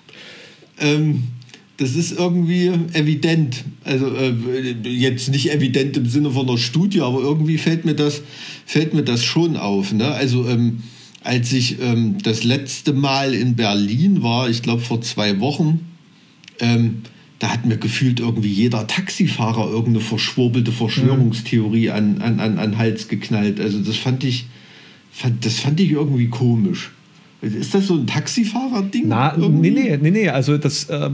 ähm, 0.80 1.24
das 1.76 1.94
ist 1.94 2.18
irgendwie 2.18 2.72
evident. 2.92 3.64
Also 3.84 4.14
äh, 4.16 4.32
jetzt 4.88 5.28
nicht 5.28 5.52
evident 5.52 5.96
im 5.96 6.08
Sinne 6.08 6.30
von 6.30 6.48
einer 6.48 6.58
Studie, 6.58 7.02
aber 7.02 7.20
irgendwie 7.20 7.58
fällt 7.58 7.84
mir 7.84 7.94
das, 7.94 8.22
fällt 8.64 8.94
mir 8.94 9.04
das 9.04 9.22
schon 9.22 9.56
auf. 9.56 9.92
Ne? 9.92 10.06
Also 10.06 10.48
ähm, 10.48 10.82
als 11.22 11.52
ich 11.52 11.80
ähm, 11.80 12.16
das 12.22 12.44
letzte 12.44 12.92
Mal 12.92 13.34
in 13.34 13.56
Berlin 13.56 14.22
war, 14.22 14.48
ich 14.48 14.62
glaube 14.62 14.82
vor 14.82 15.02
zwei 15.02 15.38
Wochen, 15.40 15.80
ähm, 16.60 17.02
da 17.38 17.52
hat 17.52 17.66
mir 17.66 17.76
gefühlt 17.76 18.20
irgendwie 18.20 18.48
jeder 18.48 18.86
Taxifahrer 18.86 19.68
irgendeine 19.68 20.00
verschwurbelte 20.00 20.72
Verschwörungstheorie 20.72 21.90
an, 21.90 22.22
an, 22.22 22.40
an, 22.40 22.58
an 22.58 22.78
Hals 22.78 23.08
geknallt. 23.08 23.60
Also 23.60 23.80
das 23.80 23.96
fand 23.96 24.24
ich, 24.24 24.46
fand, 25.12 25.44
das 25.44 25.58
fand 25.58 25.78
ich 25.80 25.90
irgendwie 25.90 26.28
komisch. 26.28 26.92
Ist 27.42 27.74
das 27.74 27.86
so 27.86 27.94
ein 27.94 28.06
Taxifahrer-Ding? 28.06 29.08
Nee, 29.60 29.70
nee, 29.70 29.98
nee, 30.00 30.10
nee. 30.10 30.28
Also 30.30 30.56
das 30.56 30.84
äh, 30.84 31.10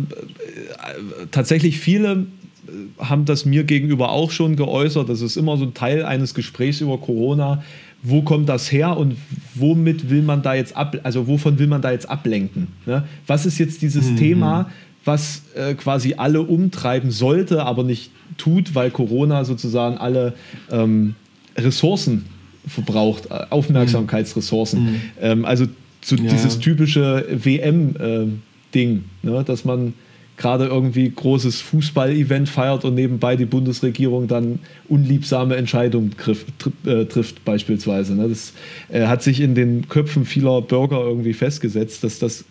tatsächlich 1.33 1.81
viele 1.81 2.27
äh, 2.69 3.05
haben 3.05 3.25
das 3.25 3.45
mir 3.45 3.65
gegenüber 3.65 4.13
auch 4.13 4.31
schon 4.31 4.55
geäußert. 4.55 5.09
Das 5.09 5.21
ist 5.21 5.37
immer 5.37 5.57
so 5.57 5.65
ein 5.65 5.75
Teil 5.75 6.05
eines 6.05 6.35
Gesprächs 6.35 6.81
über 6.81 6.99
Corona. 6.99 7.65
Wo 8.05 8.23
kommt 8.23 8.49
das 8.49 8.71
her 8.71 8.97
und 8.97 9.17
womit 9.55 10.11
will 10.11 10.23
man 10.23 10.43
da 10.43 10.55
jetzt 10.55 10.77
ab, 10.77 10.97
also 11.03 11.27
wovon 11.27 11.59
will 11.59 11.67
man 11.67 11.83
da 11.83 11.91
jetzt 11.91 12.09
ablenken? 12.09 12.69
Ne? 12.87 13.05
Was 13.27 13.45
ist 13.45 13.59
jetzt 13.59 13.83
dieses 13.83 14.11
mhm. 14.11 14.17
Thema, 14.17 14.71
was 15.05 15.43
äh, 15.55 15.75
quasi 15.75 16.15
alle 16.17 16.43
umtreiben 16.43 17.11
sollte, 17.11 17.65
aber 17.65 17.83
nicht 17.85 18.11
tut, 18.37 18.75
weil 18.75 18.91
Corona 18.91 19.45
sozusagen 19.45 19.99
alle 19.99 20.35
ähm, 20.71 21.15
Ressourcen 21.57 22.27
verbraucht, 22.67 23.27
äh, 23.27 23.47
Aufmerksamkeitsressourcen. 23.51 24.85
Mhm. 24.85 25.01
Ähm, 25.21 25.45
also 25.45 25.67
so 26.01 26.17
ja. 26.17 26.31
dieses 26.31 26.59
typische 26.59 27.27
WM-Ding, 27.31 29.05
äh, 29.23 29.27
ne, 29.27 29.45
dass 29.45 29.65
man 29.65 29.95
gerade 30.37 30.67
irgendwie 30.67 31.09
großes 31.11 31.61
Fußball-Event 31.61 32.49
feiert 32.49 32.85
und 32.85 32.95
nebenbei 32.95 33.37
die 33.37 33.45
Bundesregierung 33.45 34.29
dann 34.29 34.61
unliebsame 34.89 35.57
Entscheidungen 35.57 36.17
trifft, 36.17 36.47
äh, 36.85 37.05
trifft 37.05 37.45
beispielsweise. 37.45 38.15
Ne? 38.15 38.29
Das 38.29 38.53
äh, 38.91 39.07
hat 39.07 39.23
sich 39.23 39.41
in 39.41 39.55
den 39.55 39.89
Köpfen 39.89 40.25
vieler 40.25 40.63
Bürger 40.63 41.01
irgendwie 41.01 41.35
festgesetzt, 41.35 42.03
dass 42.03 42.19
das 42.19 42.45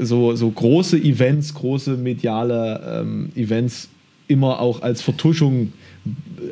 so, 0.00 0.34
so 0.34 0.50
große 0.50 0.98
Events, 0.98 1.54
große 1.54 1.96
mediale 1.96 3.02
ähm, 3.02 3.30
Events 3.34 3.88
immer 4.26 4.60
auch 4.60 4.82
als 4.82 5.02
Vertuschung 5.02 5.72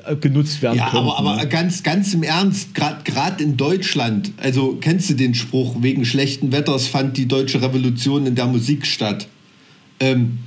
äh, 0.06 0.16
genutzt 0.16 0.62
werden 0.62 0.78
ja, 0.78 0.90
können. 0.90 1.08
Aber, 1.08 1.18
aber 1.18 1.46
ganz, 1.46 1.82
ganz 1.82 2.12
im 2.14 2.22
Ernst, 2.22 2.74
gerade 2.74 3.42
in 3.42 3.56
Deutschland, 3.56 4.32
also 4.36 4.78
kennst 4.80 5.10
du 5.10 5.14
den 5.14 5.34
Spruch, 5.34 5.76
wegen 5.80 6.04
schlechten 6.04 6.52
Wetters 6.52 6.86
fand 6.86 7.16
die 7.16 7.26
deutsche 7.26 7.62
Revolution 7.62 8.26
in 8.26 8.34
der 8.34 8.46
Musik 8.46 8.86
statt. 8.86 9.28
Ähm, 10.00 10.38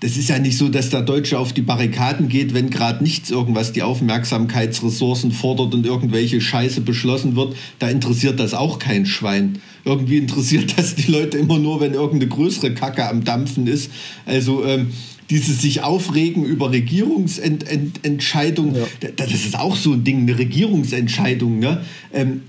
das 0.00 0.16
ist 0.16 0.28
ja 0.28 0.38
nicht 0.38 0.56
so, 0.56 0.68
dass 0.68 0.90
der 0.90 1.02
Deutsche 1.02 1.38
auf 1.38 1.52
die 1.52 1.62
Barrikaden 1.62 2.28
geht, 2.28 2.54
wenn 2.54 2.70
gerade 2.70 3.02
nichts 3.02 3.30
irgendwas 3.30 3.72
die 3.72 3.82
Aufmerksamkeitsressourcen 3.82 5.32
fordert 5.32 5.74
und 5.74 5.84
irgendwelche 5.84 6.40
Scheiße 6.40 6.82
beschlossen 6.82 7.34
wird. 7.34 7.56
Da 7.80 7.88
interessiert 7.88 8.38
das 8.38 8.54
auch 8.54 8.78
kein 8.78 9.06
Schwein. 9.06 9.60
Irgendwie 9.84 10.18
interessiert 10.18 10.72
das 10.78 10.94
die 10.94 11.10
Leute 11.10 11.38
immer 11.38 11.58
nur, 11.58 11.80
wenn 11.80 11.94
irgendeine 11.94 12.28
größere 12.28 12.74
Kacke 12.74 13.08
am 13.08 13.24
Dampfen 13.24 13.66
ist. 13.66 13.90
Also 14.26 14.64
ähm, 14.64 14.88
dieses 15.30 15.62
sich 15.62 15.82
aufregen 15.82 16.44
über 16.44 16.72
Regierungsentscheidungen, 16.72 18.74
ja. 18.74 19.08
das 19.16 19.32
ist 19.32 19.58
auch 19.58 19.76
so 19.76 19.92
ein 19.92 20.04
Ding, 20.04 20.20
eine 20.20 20.38
Regierungsentscheidung. 20.38 21.58
Ne? 21.58 21.84
Ähm, 22.12 22.42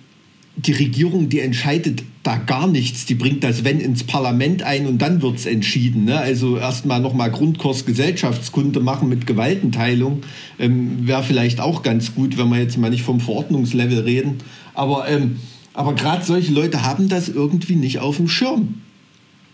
die 0.56 0.74
Regierung, 0.74 1.30
die 1.30 1.40
entscheidet 1.40 2.04
da 2.24 2.36
gar 2.36 2.68
nichts. 2.68 3.06
Die 3.06 3.16
bringt 3.16 3.44
das 3.44 3.64
Wenn 3.64 3.80
ins 3.80 4.04
Parlament 4.04 4.64
ein 4.64 4.88
und 4.88 5.02
dann 5.02 5.22
wird 5.22 5.38
es 5.38 5.46
entschieden. 5.46 6.06
Ne? 6.06 6.20
Also 6.20 6.58
erstmal 6.58 7.00
nochmal 7.00 7.32
Grundkurs 7.32 7.86
Gesellschaftskunde 7.86 8.82
machen 8.82 9.10
mit 9.10 9.26
Gewaltenteilung. 9.26 10.24
Ähm, 10.58 11.08
Wäre 11.08 11.24
vielleicht 11.24 11.62
auch 11.62 11.82
ganz 11.82 12.14
gut, 12.14 12.38
wenn 12.38 12.50
wir 12.50 12.60
jetzt 12.60 12.78
mal 12.78 12.90
nicht 12.90 13.04
vom 13.04 13.20
Verordnungslevel 13.20 14.00
reden. 14.00 14.38
Aber, 14.74 15.08
ähm, 15.08 15.38
aber 15.80 15.96
gerade 15.96 16.26
solche 16.26 16.52
Leute 16.52 16.84
haben 16.84 17.08
das 17.08 17.30
irgendwie 17.30 17.78
nicht 17.78 18.00
auf 18.00 18.18
dem 18.18 18.28
Schirm. 18.28 18.82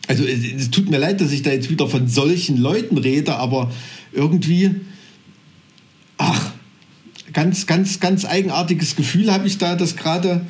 Also 0.08 0.24
es, 0.26 0.72
tut 0.72 0.90
mir 0.90 0.98
leid, 0.98 1.22
dass 1.22 1.32
ich 1.32 1.44
da 1.44 1.52
jetzt 1.52 1.70
wieder 1.70 1.88
von 1.88 2.08
solchen 2.08 2.58
Leuten 2.58 2.98
rede, 2.98 3.36
aber 3.36 3.72
irgendwie, 4.12 4.72
ach, 6.18 6.52
ganz, 7.32 7.68
ganz, 7.68 8.00
ganz 8.00 8.26
eigenartiges 8.26 8.96
Gefühl 8.96 9.32
habe 9.32 9.46
ich 9.46 9.60
da, 9.60 9.76
dass 9.76 9.98
gerade 9.98 10.42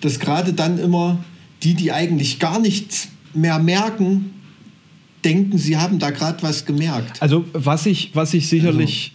dass 0.00 0.18
gerade 0.18 0.52
dann 0.52 0.78
immer 0.78 1.24
die, 1.62 1.74
die 1.74 1.92
eigentlich 1.92 2.40
gar 2.40 2.58
nichts 2.58 3.06
mehr 3.32 3.60
merken, 3.60 4.30
denken, 5.24 5.58
sie 5.58 5.76
haben 5.76 6.00
da 6.00 6.10
gerade 6.10 6.42
was 6.42 6.66
gemerkt. 6.66 7.22
Also 7.22 7.44
was 7.52 7.86
ich, 7.86 8.10
was 8.14 8.34
ich 8.34 8.48
sicherlich 8.48 9.14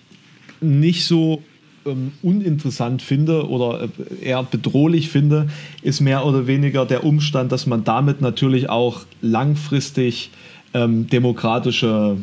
also. 0.62 0.74
nicht 0.74 1.04
so 1.04 1.44
ähm, 1.86 2.14
uninteressant 2.22 3.02
finde 3.02 3.48
oder 3.50 3.84
äh, 3.84 4.26
eher 4.26 4.44
bedrohlich 4.44 5.10
finde, 5.10 5.48
ist 5.82 6.02
mehr 6.02 6.26
oder 6.26 6.48
weniger 6.48 6.86
der 6.86 7.04
Umstand, 7.04 7.52
dass 7.52 7.66
man 7.66 7.84
damit 7.84 8.22
natürlich 8.22 8.70
auch 8.70 9.02
langfristig 9.22 10.32
ähm, 10.74 11.08
demokratische 11.08 12.18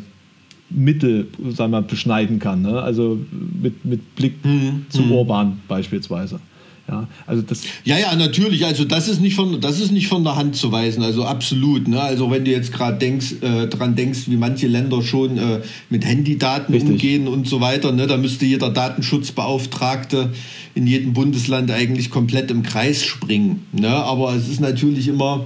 Mittel 0.69 1.27
sagen 1.51 1.71
wir, 1.71 1.81
beschneiden 1.81 2.39
kann. 2.39 2.61
Ne? 2.61 2.81
Also 2.81 3.19
mit, 3.61 3.85
mit 3.85 4.15
Blick 4.15 4.43
mhm. 4.43 4.85
zu 4.89 5.03
mhm. 5.03 5.11
Orban 5.11 5.61
beispielsweise. 5.67 6.39
Ja, 6.87 7.07
also 7.25 7.41
das 7.41 7.61
ja, 7.85 7.97
ja, 7.97 8.13
natürlich. 8.15 8.65
Also 8.65 8.83
das 8.83 9.07
ist 9.07 9.21
nicht 9.21 9.35
von, 9.35 9.61
das 9.61 9.79
ist 9.79 9.91
nicht 9.91 10.07
von 10.07 10.25
der 10.25 10.35
Hand 10.35 10.57
zu 10.57 10.71
weisen. 10.73 11.01
Also 11.01 11.23
absolut. 11.23 11.87
Ne? 11.87 12.01
Also 12.01 12.29
wenn 12.29 12.43
du 12.43 12.51
jetzt 12.51 12.73
gerade 12.73 12.97
denkst, 12.97 13.35
äh, 13.41 13.67
dran 13.67 13.95
denkst, 13.95 14.23
wie 14.27 14.35
manche 14.35 14.67
Länder 14.67 15.01
schon 15.01 15.37
äh, 15.37 15.61
mit 15.89 16.03
Handydaten 16.03 16.73
Richtig. 16.73 16.91
umgehen 16.91 17.27
und 17.29 17.47
so 17.47 17.61
weiter, 17.61 17.93
ne? 17.93 18.05
da 18.05 18.17
müsste 18.17 18.45
jeder 18.45 18.69
Datenschutzbeauftragte 18.69 20.33
in 20.75 20.85
jedem 20.85 21.13
Bundesland 21.13 21.71
eigentlich 21.71 22.09
komplett 22.09 22.51
im 22.51 22.63
Kreis 22.63 23.05
springen. 23.05 23.65
Ne? 23.71 23.87
Aber 23.87 24.35
es 24.35 24.49
ist 24.49 24.59
natürlich 24.59 25.07
immer, 25.07 25.45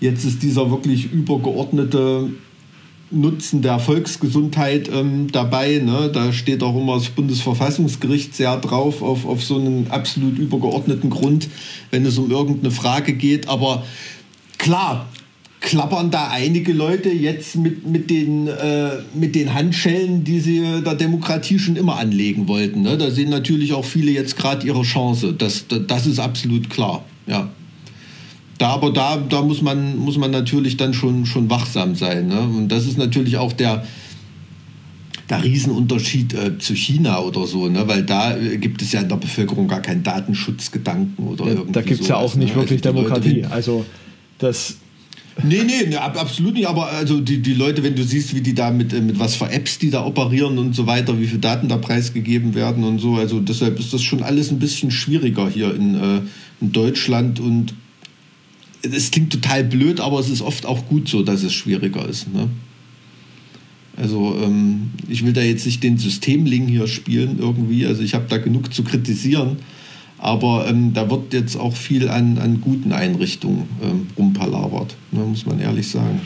jetzt 0.00 0.24
ist 0.24 0.42
dieser 0.42 0.70
wirklich 0.70 1.12
übergeordnete 1.12 2.30
Nutzen 3.10 3.62
der 3.62 3.78
Volksgesundheit 3.78 4.88
ähm, 4.92 5.30
dabei. 5.32 5.78
Ne? 5.84 6.10
Da 6.12 6.32
steht 6.32 6.62
auch 6.62 6.76
immer 6.76 6.94
das 6.94 7.08
Bundesverfassungsgericht 7.08 8.34
sehr 8.34 8.56
drauf, 8.58 9.02
auf, 9.02 9.26
auf 9.26 9.42
so 9.42 9.58
einen 9.58 9.88
absolut 9.90 10.38
übergeordneten 10.38 11.10
Grund, 11.10 11.48
wenn 11.90 12.06
es 12.06 12.18
um 12.18 12.30
irgendeine 12.30 12.70
Frage 12.70 13.14
geht. 13.14 13.48
Aber 13.48 13.84
klar, 14.58 15.08
klappern 15.60 16.10
da 16.10 16.28
einige 16.28 16.72
Leute 16.72 17.10
jetzt 17.10 17.56
mit, 17.56 17.86
mit, 17.86 18.10
den, 18.10 18.46
äh, 18.46 18.98
mit 19.14 19.34
den 19.34 19.54
Handschellen, 19.54 20.22
die 20.22 20.40
sie 20.40 20.82
der 20.84 20.94
Demokratie 20.94 21.58
schon 21.58 21.76
immer 21.76 21.96
anlegen 21.96 22.46
wollten. 22.46 22.82
Ne? 22.82 22.96
Da 22.96 23.10
sehen 23.10 23.30
natürlich 23.30 23.72
auch 23.72 23.84
viele 23.84 24.12
jetzt 24.12 24.36
gerade 24.36 24.66
ihre 24.66 24.82
Chance. 24.82 25.32
Das, 25.32 25.66
das 25.68 26.06
ist 26.06 26.20
absolut 26.20 26.70
klar. 26.70 27.04
Ja 27.26 27.48
da, 28.60 28.68
aber 28.68 28.92
da, 28.92 29.16
da 29.16 29.40
muss, 29.40 29.62
man, 29.62 29.96
muss 29.96 30.18
man 30.18 30.30
natürlich 30.30 30.76
dann 30.76 30.92
schon, 30.92 31.24
schon 31.24 31.48
wachsam 31.48 31.94
sein. 31.94 32.28
Ne? 32.28 32.40
Und 32.40 32.68
das 32.68 32.86
ist 32.86 32.98
natürlich 32.98 33.38
auch 33.38 33.54
der, 33.54 33.86
der 35.30 35.42
Riesenunterschied 35.42 36.34
äh, 36.34 36.58
zu 36.58 36.74
China 36.74 37.20
oder 37.20 37.46
so, 37.46 37.68
ne? 37.68 37.88
weil 37.88 38.02
da 38.02 38.36
äh, 38.36 38.58
gibt 38.58 38.82
es 38.82 38.92
ja 38.92 39.00
in 39.00 39.08
der 39.08 39.16
Bevölkerung 39.16 39.66
gar 39.66 39.80
keinen 39.80 40.02
Datenschutzgedanken 40.02 41.26
oder 41.26 41.46
ja, 41.46 41.52
irgendwie. 41.52 41.72
Da 41.72 41.80
gibt 41.80 42.02
es 42.02 42.08
ja 42.08 42.16
auch 42.16 42.34
nicht 42.34 42.54
ne? 42.54 42.60
wirklich 42.60 42.84
also 42.84 42.98
Demokratie. 42.98 43.44
also 43.44 43.86
das 44.38 44.76
Nee, 45.42 45.62
nee, 45.64 45.86
nee, 45.88 45.96
absolut 45.96 46.52
nicht. 46.52 46.68
Aber 46.68 46.90
also 46.90 47.18
die, 47.18 47.40
die 47.40 47.54
Leute, 47.54 47.82
wenn 47.82 47.94
du 47.94 48.02
siehst, 48.02 48.34
wie 48.34 48.42
die 48.42 48.54
da 48.54 48.70
mit, 48.70 48.92
äh, 48.92 49.00
mit 49.00 49.18
was 49.18 49.36
für 49.36 49.48
Apps 49.50 49.78
die 49.78 49.88
da 49.88 50.04
operieren 50.04 50.58
und 50.58 50.74
so 50.74 50.86
weiter, 50.86 51.18
wie 51.18 51.26
viele 51.26 51.38
Daten 51.38 51.68
da 51.68 51.78
preisgegeben 51.78 52.54
werden 52.54 52.84
und 52.84 52.98
so, 52.98 53.14
also 53.14 53.40
deshalb 53.40 53.78
ist 53.78 53.94
das 53.94 54.02
schon 54.02 54.22
alles 54.22 54.50
ein 54.50 54.58
bisschen 54.58 54.90
schwieriger 54.90 55.48
hier 55.48 55.74
in, 55.74 55.94
äh, 55.94 56.20
in 56.60 56.72
Deutschland 56.72 57.40
und 57.40 57.72
es 58.82 59.10
klingt 59.10 59.32
total 59.32 59.64
blöd, 59.64 60.00
aber 60.00 60.18
es 60.18 60.30
ist 60.30 60.42
oft 60.42 60.66
auch 60.66 60.86
gut 60.86 61.08
so, 61.08 61.22
dass 61.22 61.42
es 61.42 61.52
schwieriger 61.52 62.08
ist. 62.08 62.32
Ne? 62.32 62.48
Also 63.96 64.36
ähm, 64.42 64.90
ich 65.08 65.24
will 65.24 65.32
da 65.32 65.42
jetzt 65.42 65.66
nicht 65.66 65.82
den 65.82 65.98
Systemling 65.98 66.66
hier 66.66 66.86
spielen 66.86 67.38
irgendwie. 67.38 67.86
Also 67.86 68.02
ich 68.02 68.14
habe 68.14 68.26
da 68.28 68.38
genug 68.38 68.72
zu 68.72 68.82
kritisieren. 68.82 69.56
Aber 70.18 70.66
ähm, 70.68 70.92
da 70.92 71.10
wird 71.10 71.32
jetzt 71.32 71.56
auch 71.56 71.74
viel 71.74 72.08
an, 72.08 72.36
an 72.38 72.60
guten 72.60 72.92
Einrichtungen 72.92 73.64
ähm, 73.82 74.06
rumpalabert, 74.18 74.94
ne, 75.12 75.20
muss 75.20 75.46
man 75.46 75.60
ehrlich 75.60 75.88
sagen. 75.88 76.20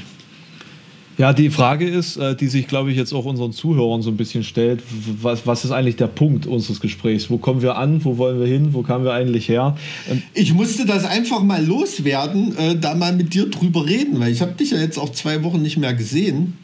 Ja, 1.16 1.32
die 1.32 1.50
Frage 1.50 1.88
ist, 1.88 2.16
äh, 2.16 2.34
die 2.34 2.48
sich, 2.48 2.66
glaube 2.66 2.90
ich, 2.90 2.96
jetzt 2.96 3.12
auch 3.12 3.24
unseren 3.24 3.52
Zuhörern 3.52 4.02
so 4.02 4.10
ein 4.10 4.16
bisschen 4.16 4.42
stellt, 4.42 4.82
was, 5.22 5.46
was 5.46 5.64
ist 5.64 5.70
eigentlich 5.70 5.96
der 5.96 6.08
Punkt 6.08 6.46
unseres 6.46 6.80
Gesprächs? 6.80 7.30
Wo 7.30 7.38
kommen 7.38 7.62
wir 7.62 7.76
an? 7.76 8.04
Wo 8.04 8.18
wollen 8.18 8.40
wir 8.40 8.46
hin? 8.46 8.74
Wo 8.74 8.82
kamen 8.82 9.04
wir 9.04 9.12
eigentlich 9.12 9.48
her? 9.48 9.76
Ähm 10.10 10.22
ich 10.34 10.52
musste 10.52 10.86
das 10.86 11.04
einfach 11.04 11.42
mal 11.42 11.64
loswerden, 11.64 12.56
äh, 12.56 12.76
da 12.76 12.94
mal 12.94 13.12
mit 13.12 13.32
dir 13.34 13.48
drüber 13.48 13.86
reden, 13.86 14.18
weil 14.18 14.32
ich 14.32 14.40
habe 14.40 14.52
dich 14.52 14.72
ja 14.72 14.78
jetzt 14.78 14.98
auch 14.98 15.10
zwei 15.10 15.44
Wochen 15.44 15.62
nicht 15.62 15.76
mehr 15.76 15.94
gesehen 15.94 16.58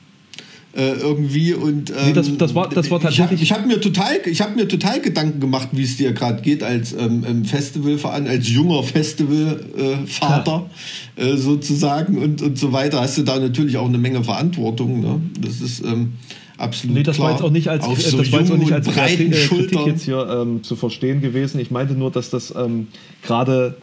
äh, 0.72 0.92
irgendwie 0.92 1.52
und 1.52 1.90
ähm, 1.90 1.96
nee, 2.06 2.12
das, 2.12 2.36
das, 2.38 2.54
war, 2.54 2.68
das 2.68 2.90
war 2.90 3.00
tatsächlich. 3.00 3.42
Ich 3.42 3.50
habe 3.52 3.62
hab 3.62 3.68
mir 3.68 3.80
total, 3.80 4.20
ich 4.24 4.40
habe 4.40 4.54
mir 4.54 4.68
total 4.68 5.00
Gedanken 5.00 5.40
gemacht, 5.40 5.70
wie 5.72 5.82
es 5.82 5.96
dir 5.96 6.12
gerade 6.12 6.42
geht 6.42 6.62
als 6.62 6.92
ähm, 6.92 7.44
Festivalverein, 7.44 8.28
als 8.28 8.48
junger 8.48 8.82
Festivalvater 8.84 10.70
äh, 11.16 11.30
äh, 11.30 11.36
sozusagen 11.36 12.18
und 12.18 12.40
und 12.40 12.56
so 12.56 12.72
weiter. 12.72 13.00
Hast 13.00 13.18
du 13.18 13.22
da 13.22 13.38
natürlich 13.38 13.78
auch 13.78 13.88
eine 13.88 13.98
Menge 13.98 14.22
Verantwortung. 14.22 15.00
Ne? 15.00 15.20
Das 15.40 15.60
ist 15.60 15.84
ähm, 15.84 16.12
absolut 16.56 16.96
Nee, 16.96 17.02
das 17.02 17.16
klar. 17.16 17.28
war 17.28 17.32
jetzt 17.34 17.42
auch 17.42 17.50
nicht 17.50 17.68
als, 17.68 17.84
so 17.84 18.18
das 18.18 18.30
war 18.30 18.40
jetzt 18.40 18.52
auch 18.52 18.56
nicht 18.56 18.72
als 18.72 18.86
breiten 18.86 19.30
Kritik, 19.30 19.36
Schultern. 19.36 19.86
jetzt 19.86 20.04
hier 20.04 20.24
ähm, 20.28 20.62
zu 20.62 20.76
verstehen 20.76 21.20
gewesen. 21.20 21.60
Ich 21.60 21.72
meinte 21.72 21.94
nur, 21.94 22.12
dass 22.12 22.30
das 22.30 22.54
ähm, 22.56 22.88
gerade 23.22 23.76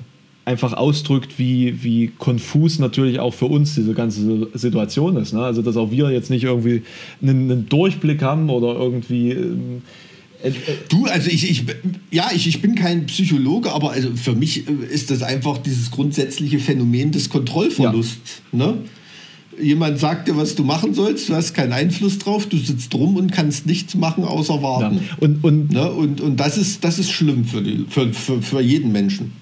einfach 0.48 0.74
ausdrückt, 0.74 1.38
wie, 1.38 1.84
wie 1.84 2.08
konfus 2.08 2.80
natürlich 2.80 3.20
auch 3.20 3.34
für 3.34 3.48
uns 3.48 3.76
diese 3.76 3.94
ganze 3.94 4.48
Situation 4.54 5.18
ist. 5.18 5.34
Ne? 5.34 5.42
Also, 5.42 5.62
dass 5.62 5.76
auch 5.76 5.92
wir 5.92 6.10
jetzt 6.12 6.30
nicht 6.30 6.46
irgendwie 6.46 6.84
einen, 7.22 7.52
einen 7.52 7.70
Durchblick 7.70 8.22
haben 8.22 8.50
oder 8.50 8.74
irgendwie. 8.76 9.32
Ähm, 9.32 9.82
äh, 10.42 10.48
äh, 10.48 10.54
Du, 10.88 11.06
also 11.06 11.30
ich, 11.30 11.50
ich 11.52 11.66
ja, 12.12 12.30
ich, 12.34 12.48
ich 12.48 12.62
bin 12.62 12.76
kein 12.76 13.08
Psychologe, 13.08 13.74
aber 13.74 13.92
also 13.92 14.10
für 14.16 14.36
mich 14.36 14.70
äh, 14.70 14.72
ist 14.90 15.12
das 15.12 15.22
einfach 15.22 15.58
dieses 15.58 15.92
grundsätzliche 15.92 16.60
Phänomen 16.60 17.12
des 17.12 17.30
Kontrollverlusts. 17.30 18.42
Ne? 18.54 18.76
Jemand 19.62 20.00
sagt 20.00 20.30
dir, 20.30 20.38
was 20.38 20.56
du 20.56 20.64
machen 20.64 20.94
sollst, 20.94 21.28
du 21.28 21.36
hast 21.36 21.56
keinen 21.56 21.74
Einfluss 21.74 22.20
drauf, 22.20 22.46
du 22.46 22.58
sitzt 22.58 22.94
rum 22.96 23.18
und 23.18 23.34
kannst 23.34 23.66
nichts 23.66 23.96
machen, 23.96 24.24
außer 24.24 24.64
warten. 24.64 24.96
ja. 24.96 25.18
Und, 25.20 25.44
und 25.44 25.74
Ne? 25.74 25.92
Und, 25.92 26.22
und 26.22 26.40
das, 26.40 26.58
ist, 26.58 26.86
das 26.86 27.00
ist 27.00 27.12
schlimm 27.12 27.44
für, 27.44 27.62
die, 27.62 27.86
für, 27.90 28.14
für, 28.14 28.42
für 28.42 28.62
jeden 28.62 28.94
Menschen. 28.94 29.34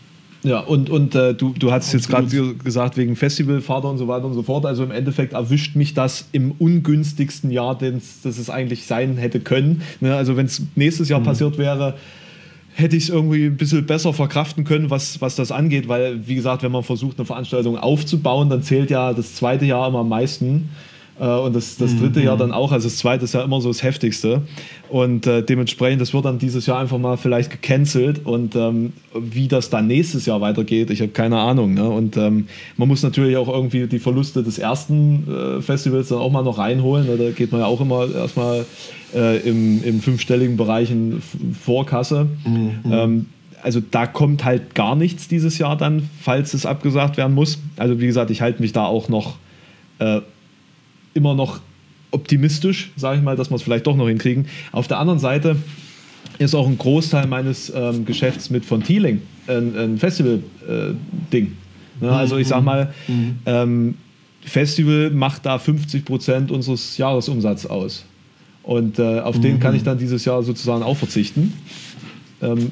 Ja, 0.45 0.60
und, 0.60 0.91
und 0.91 1.15
äh, 1.15 1.34
du, 1.34 1.53
du 1.58 1.71
hast 1.71 1.91
jetzt 1.91 2.08
gerade 2.08 2.27
gesagt, 2.63 2.97
wegen 2.97 3.15
Festivalvater 3.15 3.89
und 3.89 3.97
so 3.97 4.08
weiter 4.08 4.25
und 4.25 4.36
so 4.36 4.43
fort. 4.43 4.65
Also 4.65 4.84
im 4.84 4.91
Endeffekt 4.91 5.34
erwischt 5.34 5.75
mich 5.75 5.95
das 5.95 6.27
im 6.34 6.51
ungünstigsten 6.51 7.49
Jahr, 7.49 7.75
das 7.75 8.23
es 8.23 8.49
eigentlich 8.49 8.86
sein 8.86 9.17
hätte 9.17 9.39
können. 9.39 9.81
Ne? 10.01 10.15
Also 10.15 10.38
wenn 10.38 10.45
es 10.45 10.62
nächstes 10.75 11.10
Jahr 11.10 11.21
passiert 11.21 11.58
wäre, 11.58 11.95
hätte 12.75 12.95
ich 12.95 13.03
es 13.03 13.10
irgendwie 13.10 13.45
ein 13.45 13.58
bisschen 13.58 13.86
besser 13.86 14.13
verkraften 14.13 14.65
können, 14.65 14.89
was, 14.89 15.19
was 15.19 15.36
das 15.36 15.51
angeht, 15.51 15.88
weil, 15.88 16.27
wie 16.27 16.36
gesagt, 16.36 16.62
wenn 16.62 16.71
man 16.71 16.84
versucht, 16.84 17.17
eine 17.17 17.25
Veranstaltung 17.25 17.77
aufzubauen, 17.77 18.49
dann 18.49 18.62
zählt 18.62 18.91
ja 18.91 19.13
das 19.13 19.36
zweite 19.36 19.65
Jahr 19.65 19.88
immer 19.88 19.99
am 19.99 20.10
meisten. 20.10 20.69
Äh, 21.19 21.25
Und 21.25 21.56
das, 21.56 21.78
das 21.78 21.97
dritte 21.97 22.21
Jahr 22.21 22.38
dann 22.38 22.51
auch, 22.51 22.71
also 22.71 22.88
das 22.88 22.97
zweite 22.97 23.23
ist 23.23 23.34
ja 23.34 23.43
immer 23.43 23.62
so 23.62 23.69
das 23.69 23.84
heftigste. 23.84 24.41
Und 24.89 25.28
äh, 25.28 25.41
dementsprechend, 25.41 26.01
das 26.01 26.13
wird 26.13 26.25
dann 26.25 26.39
dieses 26.39 26.65
Jahr 26.65 26.80
einfach 26.80 26.97
mal 26.97 27.17
vielleicht 27.17 27.51
gecancelt. 27.51 28.25
Und 28.25 28.56
ähm, 28.56 28.93
wie 29.13 29.47
das 29.47 29.69
dann 29.69 29.88
nächstes 29.88 30.25
Jahr 30.25 30.41
weitergeht, 30.41 30.89
ich 30.89 31.01
habe 31.01 31.12
keine 31.12 31.39
Ahnung. 31.39 31.73
Ne? 31.73 31.88
Und 31.89 32.17
ähm, 32.17 32.47
man 32.78 32.88
muss 32.88 33.01
natürlich 33.01 33.38
auch 33.38 33.47
irgendwie 33.47 33.88
die 33.88 33.99
Verluste 33.99 34.43
des 34.43 34.60
ersten 34.60 35.28
äh, 35.28 35.62
Festivals 35.62 36.10
dann 36.10 36.19
auch 36.19 36.32
mal 36.32 36.43
noch 36.43 36.58
reinholen. 36.58 37.08
Ne? 37.08 37.17
Da 37.17 37.32
geht 37.32 37.51
man 37.51 37.62
ja 37.62 37.67
auch 37.67 37.82
immer 37.82 38.08
erstmal 38.13 38.65
äh, 39.13 39.38
im, 39.47 39.84
im 39.84 40.01
fünfstelligen 40.01 40.58
Bereich 40.58 40.91
in 40.91 41.21
Vorkasse. 41.63 42.28
Ähm, 42.45 43.28
also 43.63 43.82
da 43.89 44.06
kommt 44.06 44.45
halt 44.45 44.75
gar 44.75 44.95
nichts 44.95 45.28
dieses 45.28 45.58
Jahr 45.58 45.75
dann, 45.75 46.10
falls 46.21 46.54
es 46.54 46.67
abgesagt 46.67 47.17
werden 47.17 47.34
muss. 47.34 47.58
Also 47.78 47.99
wie 47.99 48.06
gesagt, 48.06 48.30
ich 48.30 48.41
halte 48.41 48.62
mich 48.62 48.73
da 48.73 48.86
auch 48.86 49.10
noch 49.10 49.38
äh, 49.97 50.21
immer 51.15 51.34
noch 51.34 51.60
optimistisch, 52.12 52.91
sage 52.95 53.17
ich 53.17 53.23
mal, 53.23 53.36
dass 53.36 53.49
wir 53.49 53.56
es 53.56 53.63
vielleicht 53.63 53.88
doch 53.88 53.95
noch 53.95 54.08
hinkriegen. 54.08 54.47
Auf 54.71 54.88
der 54.88 54.99
anderen 54.99 55.19
Seite 55.19 55.58
ist 56.38 56.54
auch 56.54 56.67
ein 56.67 56.78
Großteil 56.78 57.25
meines 57.28 57.71
ähm, 57.75 58.06
Geschäfts 58.06 58.49
mit 58.49 58.63
von 58.63 58.84
Thieling 58.84 59.21
ein, 59.47 59.78
ein 59.78 59.97
Festival-Ding. 59.97 61.54
ne? 62.01 62.12
Also 62.12 62.38
ich 62.38 62.47
sag 62.47 62.63
mal, 62.63 62.93
ähm, 63.45 63.95
Festival 64.41 65.10
macht 65.12 65.45
da 65.45 65.58
50 65.58 66.06
Prozent 66.06 66.51
unseres 66.51 66.97
Jahresumsatzes 66.97 67.69
aus. 67.69 68.06
Und 68.63 68.99
äh, 68.99 69.19
auf 69.19 69.39
den 69.39 69.60
kann 69.60 69.75
ich 69.75 69.84
dann 69.84 69.97
dieses 69.97 70.25
Jahr 70.25 70.41
sozusagen 70.41 70.84
auch 70.84 70.97
verzichten. 70.97 71.54
Ähm, 72.41 72.71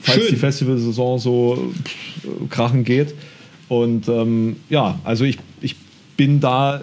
falls 0.00 0.22
Schön. 0.22 0.30
die 0.30 0.36
Festivalsaison 0.36 1.18
so 1.18 1.72
pff, 1.84 2.50
krachen 2.50 2.84
geht. 2.84 3.14
Und 3.68 4.08
ähm, 4.08 4.56
ja, 4.70 4.98
also 5.04 5.24
ich, 5.24 5.38
ich 5.60 5.76
bin 6.16 6.40
da, 6.40 6.82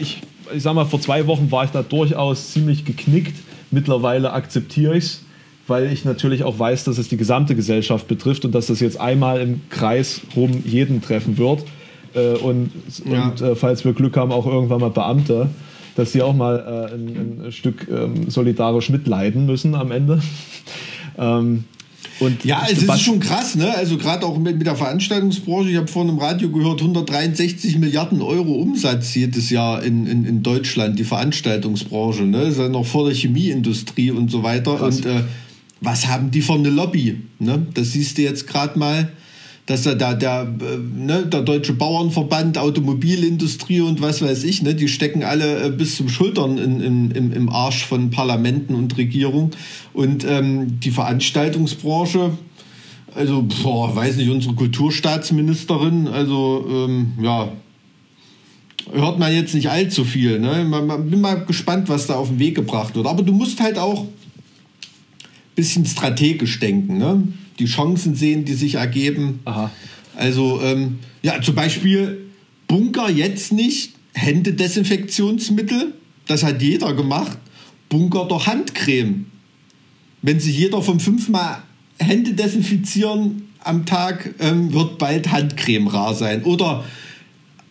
ich, 0.00 0.22
ich 0.54 0.62
sag 0.62 0.74
mal, 0.74 0.84
vor 0.84 1.00
zwei 1.00 1.26
Wochen 1.26 1.50
war 1.50 1.64
ich 1.64 1.70
da 1.70 1.82
durchaus 1.82 2.52
ziemlich 2.52 2.84
geknickt. 2.84 3.36
Mittlerweile 3.70 4.32
akzeptiere 4.32 4.96
ich 4.96 5.04
es, 5.04 5.22
weil 5.66 5.92
ich 5.92 6.04
natürlich 6.04 6.44
auch 6.44 6.58
weiß, 6.58 6.84
dass 6.84 6.98
es 6.98 7.08
die 7.08 7.16
gesamte 7.16 7.54
Gesellschaft 7.56 8.06
betrifft 8.08 8.44
und 8.44 8.54
dass 8.54 8.66
das 8.66 8.80
jetzt 8.80 9.00
einmal 9.00 9.40
im 9.40 9.60
Kreis 9.70 10.20
rum 10.36 10.62
jeden 10.64 11.02
treffen 11.02 11.38
wird. 11.38 11.64
Äh, 12.14 12.34
und 12.36 12.70
Ja. 13.10 13.28
und 13.28 13.40
äh, 13.40 13.54
falls 13.56 13.84
wir 13.84 13.92
Glück 13.92 14.16
haben, 14.16 14.32
auch 14.32 14.46
irgendwann 14.46 14.80
mal 14.80 14.90
Beamte, 14.90 15.48
dass 15.96 16.12
die 16.12 16.22
auch 16.22 16.34
mal 16.34 16.88
äh, 16.90 16.94
ein, 16.94 17.46
ein 17.46 17.52
Stück 17.52 17.88
ähm, 17.90 18.28
solidarisch 18.30 18.90
mitleiden 18.90 19.46
müssen 19.46 19.74
am 19.74 19.90
Ende. 19.90 20.20
ähm, 21.18 21.64
und 22.20 22.44
Ja, 22.44 22.66
es 22.70 22.82
ist 22.82 23.00
schon 23.00 23.20
krass, 23.20 23.54
ne? 23.54 23.74
Also 23.74 23.96
gerade 23.96 24.24
auch 24.26 24.38
mit, 24.38 24.58
mit 24.58 24.66
der 24.66 24.76
Veranstaltungsbranche. 24.76 25.70
Ich 25.70 25.76
habe 25.76 25.88
vorhin 25.88 26.12
im 26.12 26.18
Radio 26.18 26.50
gehört, 26.50 26.80
163 26.80 27.78
Milliarden 27.78 28.22
Euro 28.22 28.52
Umsatz 28.52 29.14
jedes 29.14 29.50
Jahr 29.50 29.82
in, 29.82 30.06
in, 30.06 30.24
in 30.24 30.42
Deutschland, 30.42 30.98
die 30.98 31.04
Veranstaltungsbranche, 31.04 32.24
ne? 32.24 32.40
Das 32.40 32.50
ist 32.50 32.58
ja 32.58 32.68
noch 32.68 32.86
vor 32.86 33.06
der 33.06 33.14
Chemieindustrie 33.14 34.10
und 34.10 34.30
so 34.30 34.42
weiter. 34.42 34.76
Krass. 34.76 34.96
Und 34.96 35.06
äh, 35.06 35.22
was 35.80 36.06
haben 36.06 36.30
die 36.30 36.40
für 36.40 36.54
eine 36.54 36.70
Lobby? 36.70 37.20
Ne? 37.38 37.66
Das 37.74 37.92
siehst 37.92 38.18
du 38.18 38.22
jetzt 38.22 38.46
gerade 38.46 38.78
mal, 38.78 39.10
dass 39.66 39.84
da 39.84 39.94
der, 39.94 40.42
äh, 40.42 40.76
ne, 40.78 41.26
der 41.26 41.40
Deutsche 41.40 41.72
Bauernverband, 41.72 42.58
Automobilindustrie 42.58 43.80
und 43.80 44.02
was 44.02 44.20
weiß 44.20 44.44
ich, 44.44 44.62
ne, 44.62 44.74
die 44.74 44.88
stecken 44.88 45.22
alle 45.22 45.66
äh, 45.66 45.70
bis 45.70 45.96
zum 45.96 46.08
Schultern 46.08 46.58
in, 46.58 46.80
in, 46.80 47.10
im, 47.12 47.32
im 47.32 47.48
Arsch 47.48 47.84
von 47.84 48.10
Parlamenten 48.10 48.74
und 48.74 48.98
Regierung. 48.98 49.52
Und 49.94 50.24
ähm, 50.28 50.80
die 50.80 50.90
Veranstaltungsbranche, 50.90 52.32
also, 53.14 53.46
boah, 53.62 53.94
weiß 53.94 54.16
nicht, 54.16 54.28
unsere 54.28 54.54
Kulturstaatsministerin, 54.54 56.08
also, 56.08 56.66
ähm, 56.68 57.12
ja, 57.22 57.52
hört 58.92 59.18
man 59.18 59.32
jetzt 59.32 59.54
nicht 59.54 59.70
allzu 59.70 60.04
viel. 60.04 60.40
Ne? 60.40 60.64
Man, 60.64 60.86
man, 60.86 61.08
bin 61.08 61.22
mal 61.22 61.44
gespannt, 61.46 61.88
was 61.88 62.06
da 62.06 62.16
auf 62.16 62.28
den 62.28 62.38
Weg 62.38 62.54
gebracht 62.54 62.94
wird. 62.94 63.06
Aber 63.06 63.22
du 63.22 63.32
musst 63.32 63.60
halt 63.60 63.78
auch 63.78 64.02
ein 64.02 64.08
bisschen 65.54 65.86
strategisch 65.86 66.60
denken. 66.60 66.98
Ne? 66.98 67.22
Die 67.58 67.66
Chancen 67.66 68.14
sehen, 68.14 68.44
die 68.44 68.54
sich 68.54 68.76
ergeben. 68.76 69.40
Aha. 69.44 69.70
Also, 70.16 70.60
ähm, 70.62 70.98
ja, 71.22 71.40
zum 71.40 71.54
Beispiel 71.54 72.26
Bunker 72.66 73.10
jetzt 73.10 73.52
nicht, 73.52 73.94
Händedesinfektionsmittel, 74.14 75.94
das 76.26 76.42
hat 76.42 76.62
jeder 76.62 76.94
gemacht. 76.94 77.38
Bunker 77.88 78.26
doch 78.28 78.46
Handcreme. 78.46 79.26
Wenn 80.22 80.40
sich 80.40 80.56
jeder 80.56 80.82
von 80.82 81.00
fünfmal 81.00 81.62
Hände 81.98 82.32
desinfizieren 82.32 83.50
am 83.60 83.86
Tag, 83.86 84.34
ähm, 84.40 84.72
wird 84.72 84.98
bald 84.98 85.30
Handcreme 85.30 85.88
rar 85.88 86.14
sein. 86.14 86.42
Oder 86.44 86.84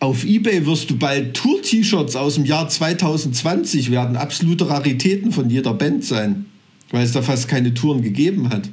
auf 0.00 0.24
Ebay 0.24 0.66
wirst 0.66 0.90
du 0.90 0.96
bald 0.96 1.34
Tour-T-Shirts 1.34 2.16
aus 2.16 2.34
dem 2.34 2.44
Jahr 2.44 2.68
2020 2.68 3.90
werden 3.90 4.16
absolute 4.16 4.68
Raritäten 4.68 5.32
von 5.32 5.50
jeder 5.50 5.74
Band 5.74 6.04
sein, 6.04 6.46
weil 6.90 7.04
es 7.04 7.12
da 7.12 7.22
fast 7.22 7.48
keine 7.48 7.74
Touren 7.74 8.02
gegeben 8.02 8.50
hat. 8.50 8.68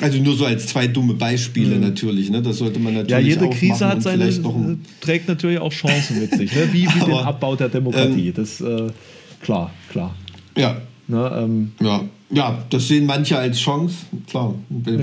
Also 0.00 0.18
nur 0.18 0.36
so 0.36 0.44
als 0.44 0.66
zwei 0.66 0.86
dumme 0.86 1.14
Beispiele 1.14 1.76
natürlich. 1.78 2.30
Ne? 2.30 2.40
Das 2.40 2.58
sollte 2.58 2.78
man 2.78 2.94
natürlich 2.94 3.10
Ja, 3.10 3.18
jede 3.18 3.46
auch 3.46 3.54
Krise 3.54 3.88
hat 3.88 4.02
seine, 4.02 4.30
trägt 5.00 5.28
natürlich 5.28 5.58
auch 5.58 5.72
Chancen 5.72 6.20
mit 6.20 6.32
sich, 6.32 6.54
ne? 6.54 6.68
wie, 6.72 6.86
wie 6.86 6.86
den 7.00 7.02
Aber, 7.02 7.26
Abbau 7.26 7.56
der 7.56 7.68
Demokratie. 7.68 8.32
das 8.32 8.60
äh, 8.60 8.88
klar, 9.42 9.72
klar. 9.90 10.14
Ja, 10.56 10.80
Ne, 11.08 11.32
ähm, 11.38 11.72
ja. 11.80 12.02
Ja, 12.30 12.62
das 12.68 12.88
sehen 12.88 13.06
manche 13.06 13.38
als 13.38 13.58
Chance, 13.58 14.04
klar. 14.28 14.54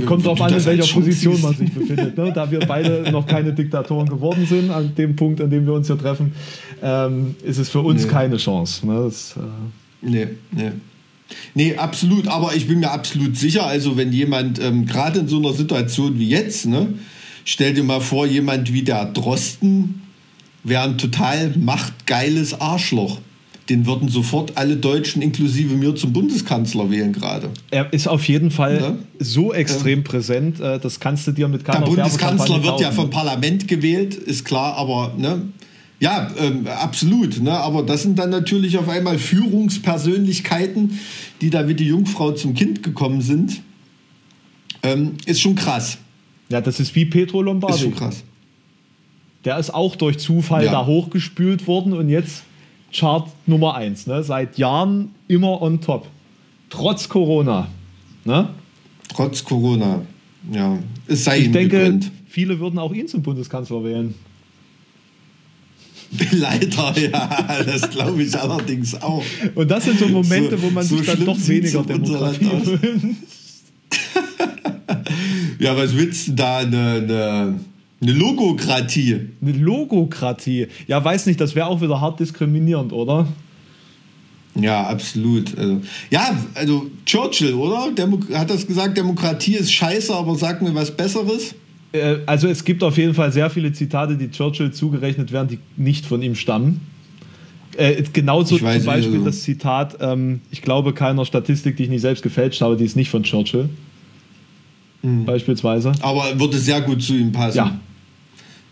Kommt 0.06 0.26
darauf 0.26 0.40
an, 0.42 0.54
in 0.54 0.64
welcher 0.64 0.94
Position 0.94 1.42
man 1.42 1.56
sich 1.58 1.74
befindet. 1.74 2.16
Ne? 2.16 2.32
Da 2.32 2.52
wir 2.52 2.60
beide 2.60 3.12
noch 3.12 3.26
keine 3.26 3.52
Diktatoren 3.52 4.08
geworden 4.08 4.46
sind, 4.46 4.70
an 4.70 4.94
dem 4.94 5.16
Punkt, 5.16 5.42
an 5.42 5.50
dem 5.50 5.66
wir 5.66 5.74
uns 5.74 5.88
hier 5.88 5.98
treffen, 5.98 6.34
ähm, 6.84 7.36
ist 7.44 7.58
es 7.58 7.70
für 7.70 7.80
uns 7.80 8.06
nee. 8.06 8.12
keine 8.12 8.38
Chance. 8.38 8.86
Ne? 8.86 9.06
Das, 9.06 9.36
äh 9.38 10.08
nee, 10.08 10.28
nee. 10.52 10.72
Nee, 11.54 11.76
absolut. 11.76 12.28
Aber 12.28 12.56
ich 12.56 12.68
bin 12.68 12.80
mir 12.80 12.92
absolut 12.92 13.38
sicher, 13.38 13.66
also 13.66 13.98
wenn 13.98 14.12
jemand, 14.12 14.60
ähm, 14.60 14.86
gerade 14.86 15.20
in 15.20 15.28
so 15.28 15.38
einer 15.38 15.54
Situation 15.54 16.20
wie 16.20 16.30
jetzt, 16.30 16.66
ne, 16.66 16.94
stell 17.44 17.74
dir 17.74 17.84
mal 17.84 18.02
vor, 18.02 18.26
jemand 18.28 18.74
wie 18.74 18.84
der 18.84 19.06
Drosten 19.06 20.02
wäre 20.64 20.84
ein 20.84 20.98
total 20.98 21.54
machtgeiles 21.58 22.60
Arschloch 22.60 23.20
den 23.70 23.88
würden 23.88 24.10
sofort 24.10 24.54
alle 24.56 24.78
Deutschen 24.78 25.22
inklusive 25.22 25.76
mir 25.76 25.96
zum 25.96 26.14
Bundeskanzler 26.14 26.92
wählen 26.92 27.14
gerade. 27.14 27.50
Er 27.72 27.92
ist 27.92 28.08
auf 28.08 28.28
jeden 28.28 28.52
Fall 28.52 28.80
ja? 28.80 28.98
so 29.20 29.54
extrem 29.54 30.00
ähm, 30.00 30.04
präsent, 30.04 30.60
äh, 30.60 30.80
das 30.80 31.00
kannst 31.00 31.26
du 31.28 31.32
dir 31.32 31.48
mit 31.48 31.66
keiner 31.66 31.80
Der 31.80 31.88
Bundeskanzler 31.88 32.64
wird 32.64 32.80
ja 32.80 32.92
vom 32.92 33.10
Parlament 33.10 33.68
gewählt, 33.68 34.14
ist 34.14 34.46
klar, 34.46 34.76
aber 34.78 35.14
ne, 35.18 35.42
ja, 36.00 36.30
ähm, 36.38 36.68
absolut. 36.68 37.42
Ne, 37.42 37.52
aber 37.52 37.84
das 37.84 38.04
sind 38.04 38.20
dann 38.20 38.30
natürlich 38.30 38.78
auf 38.78 38.90
einmal 38.90 39.18
Führungspersönlichkeiten, 39.18 41.00
die 41.42 41.50
da 41.50 41.68
wie 41.68 41.74
die 41.74 41.88
Jungfrau 41.88 42.32
zum 42.32 42.54
Kind 42.54 42.84
gekommen 42.84 43.22
sind. 43.22 43.62
Ähm, 44.84 45.14
ist 45.26 45.42
schon 45.42 45.56
krass. 45.56 45.98
Ja, 46.50 46.62
das 46.62 46.80
ist 46.80 46.96
wie 46.96 47.06
Petro 47.06 47.42
Lombardi. 47.42 47.76
Ist 47.76 47.82
schon 47.82 47.96
krass. 47.96 48.24
Der 49.46 49.58
ist 49.58 49.74
auch 49.74 49.96
durch 49.96 50.18
Zufall 50.18 50.66
ja. 50.66 50.72
da 50.72 50.86
hochgespült 50.86 51.68
worden 51.68 51.94
und 51.94 52.10
jetzt 52.10 52.44
Chart 52.92 53.28
Nummer 53.46 53.76
1. 53.76 54.08
Ne? 54.08 54.24
Seit 54.24 54.58
Jahren 54.58 55.12
immer 55.28 55.62
on 55.62 55.82
top. 55.82 56.08
Trotz 56.70 57.08
Corona. 57.10 57.68
Ne? 58.26 58.50
Trotz 59.10 59.44
Corona. 59.44 60.02
Ja. 60.52 60.80
Es 61.08 61.24
sei 61.24 61.40
ich 61.40 61.52
denke, 61.52 61.78
gegönnt. 61.78 62.12
viele 62.28 62.60
würden 62.60 62.80
auch 62.80 62.94
ihn 62.94 63.08
zum 63.08 63.22
Bundeskanzler 63.22 63.84
wählen. 63.84 64.16
Leider, 66.32 66.94
ja, 67.00 67.64
das 67.66 67.90
glaube 67.90 68.24
ich 68.24 68.36
allerdings 68.38 69.02
auch. 69.02 69.24
Und 69.56 69.70
das 69.70 69.86
sind 69.86 70.00
so 70.00 70.08
Momente, 70.08 70.58
so, 70.58 70.64
wo 70.64 70.70
man 70.70 70.86
so 70.86 70.98
sich 70.98 71.08
dann 71.08 71.26
doch 71.26 71.48
weniger 71.48 71.84
Demokratie 71.84 72.46
wünscht. 72.46 73.24
ja, 75.60 75.76
was 75.76 75.96
willst 75.96 76.28
du 76.28 76.32
da? 76.34 76.58
Eine, 76.60 76.92
eine 76.92 77.60
eine 78.02 78.12
Logokratie. 78.12 79.30
Eine 79.42 79.52
Logokratie. 79.54 80.68
Ja, 80.88 81.04
weiß 81.04 81.26
nicht, 81.26 81.40
das 81.40 81.56
wäre 81.56 81.68
auch 81.68 81.82
wieder 81.82 82.00
hart 82.02 82.20
diskriminierend, 82.20 82.94
oder? 82.94 83.28
Ja, 84.54 84.88
absolut. 84.88 85.58
Also, 85.58 85.82
ja, 86.10 86.38
also 86.54 86.90
Churchill, 87.06 87.54
oder? 87.54 87.92
Demo 87.92 88.20
hat 88.34 88.50
das 88.50 88.68
gesagt, 88.68 88.98
Demokratie 88.98 89.56
ist 89.56 89.72
scheiße, 89.72 90.14
aber 90.14 90.36
sag 90.36 90.62
mir 90.62 90.74
was 90.76 90.96
Besseres. 90.96 91.56
Äh, 91.96 92.20
also 92.26 92.48
es 92.48 92.64
gibt 92.64 92.84
auf 92.84 92.98
jeden 92.98 93.14
Fall 93.14 93.32
sehr 93.32 93.50
viele 93.50 93.72
Zitate, 93.74 94.18
die 94.18 94.30
Churchill 94.30 94.72
zugerechnet 94.72 95.32
werden, 95.32 95.48
die 95.48 95.60
nicht 95.82 96.06
von 96.06 96.22
ihm 96.22 96.36
stammen. 96.36 96.82
Äh, 97.78 98.04
genauso 98.14 98.58
zum 98.58 98.68
Beispiel 98.68 98.94
also. 98.94 99.26
das 99.26 99.42
Zitat, 99.42 99.98
ähm, 100.00 100.42
ich 100.52 100.62
glaube 100.62 100.94
keiner 100.94 101.26
Statistik, 101.26 101.76
die 101.78 101.84
ich 101.84 101.90
nicht 101.90 102.02
selbst 102.02 102.24
gefälscht 102.24 102.62
habe, 102.62 102.78
die 102.78 102.86
ist 102.86 102.96
nicht 102.96 103.10
von 103.10 103.24
Churchill. 103.24 103.70
Mhm. 105.02 105.26
Beispielsweise. 105.26 105.92
Aber 106.02 106.40
würde 106.40 106.58
sehr 106.58 106.82
gut 106.82 107.02
zu 107.02 107.14
ihm 107.16 107.32
passen. 107.32 107.58
Ja, 107.58 107.80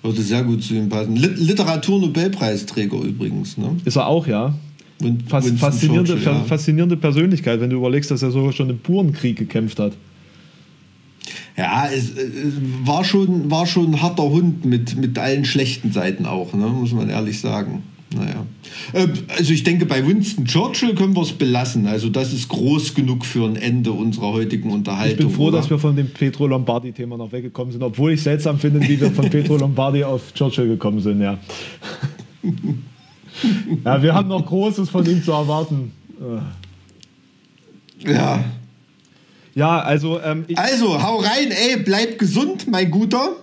würde 0.02 0.22
sehr 0.22 0.44
gut 0.44 0.64
zu 0.64 0.74
ihm 0.74 0.90
passen. 0.90 1.16
Literaturnobelpreisträger 1.16 3.00
übrigens. 3.02 3.58
Ne? 3.58 3.76
Ist 3.86 3.98
er 3.98 4.08
auch, 4.08 4.28
ja. 4.28 4.54
Und 5.02 5.30
Fas 5.30 5.50
faszinierende, 5.52 6.18
ja. 6.24 6.44
faszinierende 6.46 6.96
Persönlichkeit, 6.96 7.60
wenn 7.60 7.70
du 7.70 7.78
überlegst, 7.78 8.10
dass 8.12 8.22
er 8.22 8.32
sogar 8.32 8.54
schon 8.54 8.70
im 8.70 8.78
Burenkrieg 8.78 9.38
gekämpft 9.38 9.80
hat. 9.80 9.94
Ja, 11.58 11.88
es, 11.88 12.10
es, 12.10 12.54
war, 12.84 13.04
schon, 13.04 13.50
war 13.50 13.66
schon 13.66 13.92
ein 13.92 14.02
harter 14.02 14.24
Hund 14.24 14.66
mit, 14.66 14.98
mit 14.98 15.18
allen 15.18 15.46
schlechten 15.46 15.92
Seiten 15.92 16.26
auch, 16.26 16.54
ne? 16.54 16.68
muss 16.68 16.94
man 16.94 17.10
ehrlich 17.10 17.40
sagen. 17.40 17.84
Naja. 18.16 18.46
Äh, 18.94 19.08
also 19.38 19.54
ich 19.54 19.64
denke, 19.64 19.86
bei 19.86 20.06
Winston 20.06 20.46
Churchill 20.46 20.96
können 20.96 21.16
wir 21.16 21.22
es 21.22 21.32
belassen. 21.32 21.88
Also 21.88 22.10
das 22.10 22.34
ist 22.34 22.50
groß 22.50 22.94
genug 22.94 23.26
für 23.26 23.46
ein 23.46 23.56
Ende 23.56 23.92
unserer 23.92 24.34
heutigen 24.34 24.72
Unterhaltung. 24.72 25.12
Ich 25.12 25.18
bin 25.18 25.30
froh, 25.30 25.48
oder? 25.48 25.58
dass 25.58 25.70
wir 25.70 25.80
von 25.80 25.96
dem 25.96 26.10
Petro 26.10 26.48
Lombardi-Thema 26.48 27.18
noch 27.18 27.32
weggekommen 27.32 27.72
sind, 27.72 27.84
obwohl 27.84 28.14
ich 28.14 28.22
seltsam 28.22 28.60
finde, 28.60 28.82
wie 28.82 29.00
wir 29.00 29.12
von 29.12 29.30
Petro 29.30 29.58
Lombardi 29.58 30.04
auf 30.04 30.34
Churchill 30.34 30.68
gekommen 30.68 31.00
sind, 31.00 31.22
ja. 31.22 31.38
ja, 33.86 34.04
wir 34.04 34.14
haben 34.14 34.28
noch 34.28 34.46
Großes 34.46 34.90
von 34.90 35.06
ihm 35.06 35.24
zu 35.24 35.32
erwarten. 35.32 35.92
Ja. 38.06 38.44
Ja, 39.56 39.80
also. 39.80 40.20
Ähm, 40.22 40.46
also, 40.56 41.02
hau 41.02 41.18
rein, 41.18 41.52
ey, 41.52 41.78
bleib 41.78 42.18
gesund, 42.18 42.68
mein 42.68 42.90
Guter. 42.90 43.36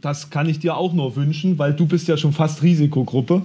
Das 0.00 0.30
kann 0.30 0.48
ich 0.48 0.58
dir 0.58 0.76
auch 0.76 0.92
nur 0.92 1.16
wünschen, 1.16 1.58
weil 1.58 1.72
du 1.72 1.86
bist 1.86 2.08
ja 2.08 2.16
schon 2.16 2.32
fast 2.32 2.62
Risikogruppe. 2.62 3.42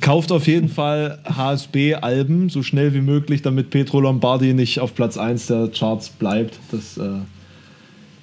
Kauft 0.00 0.32
auf 0.32 0.46
jeden 0.46 0.68
Fall 0.68 1.20
HSB-Alben 1.24 2.50
so 2.50 2.62
schnell 2.62 2.94
wie 2.94 3.00
möglich, 3.00 3.40
damit 3.40 3.70
Petro 3.70 4.00
Lombardi 4.00 4.54
nicht 4.54 4.80
auf 4.80 4.94
Platz 4.94 5.16
1 5.16 5.46
der 5.46 5.68
Charts 5.68 6.10
bleibt. 6.10 6.58
Das, 6.72 6.98
äh, 6.98 7.20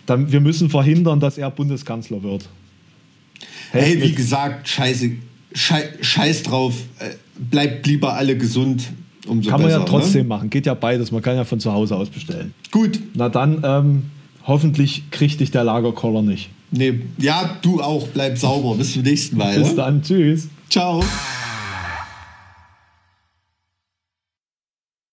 dann, 0.06 0.32
wir 0.32 0.41
müssen 0.41 0.70
verhindern, 0.70 1.20
dass 1.20 1.38
er 1.38 1.50
Bundeskanzler 1.50 2.22
wird. 2.24 2.50
Hey, 3.72 4.02
wie 4.02 4.12
gesagt, 4.12 4.67
scheiße, 4.67 5.12
schei, 5.54 5.89
scheiß 6.02 6.44
drauf. 6.44 6.76
Äh, 7.00 7.12
bleibt 7.39 7.88
lieber 7.88 8.13
alle 8.13 8.38
gesund. 8.38 8.91
Umso 9.27 9.49
kann 9.49 9.62
man 9.62 9.69
besser, 9.69 9.79
ja 9.79 9.86
trotzdem 9.86 10.23
ne? 10.23 10.27
machen. 10.29 10.49
Geht 10.49 10.65
ja 10.65 10.73
beides. 10.73 11.12
Man 11.12 11.21
kann 11.21 11.36
ja 11.36 11.43
von 11.43 11.60
zu 11.60 11.71
Hause 11.71 11.95
aus 11.95 12.10
bestellen. 12.10 12.53
Gut. 12.71 12.99
Na 13.13 13.29
dann, 13.29 13.62
ähm, 13.63 14.03
hoffentlich 14.45 15.03
kriegt 15.12 15.39
dich 15.39 15.51
der 15.51 15.63
Lagerkoller 15.63 16.21
nicht. 16.21 16.49
Nee, 16.71 17.01
ja, 17.17 17.57
du 17.62 17.81
auch. 17.81 18.07
Bleib 18.07 18.38
sauber. 18.38 18.75
Bis 18.75 18.93
zum 18.93 19.03
nächsten 19.03 19.38
Mal. 19.38 19.57
Bis 19.57 19.75
dann. 19.75 20.01
Tschüss. 20.01 20.47
Ciao. 20.69 21.03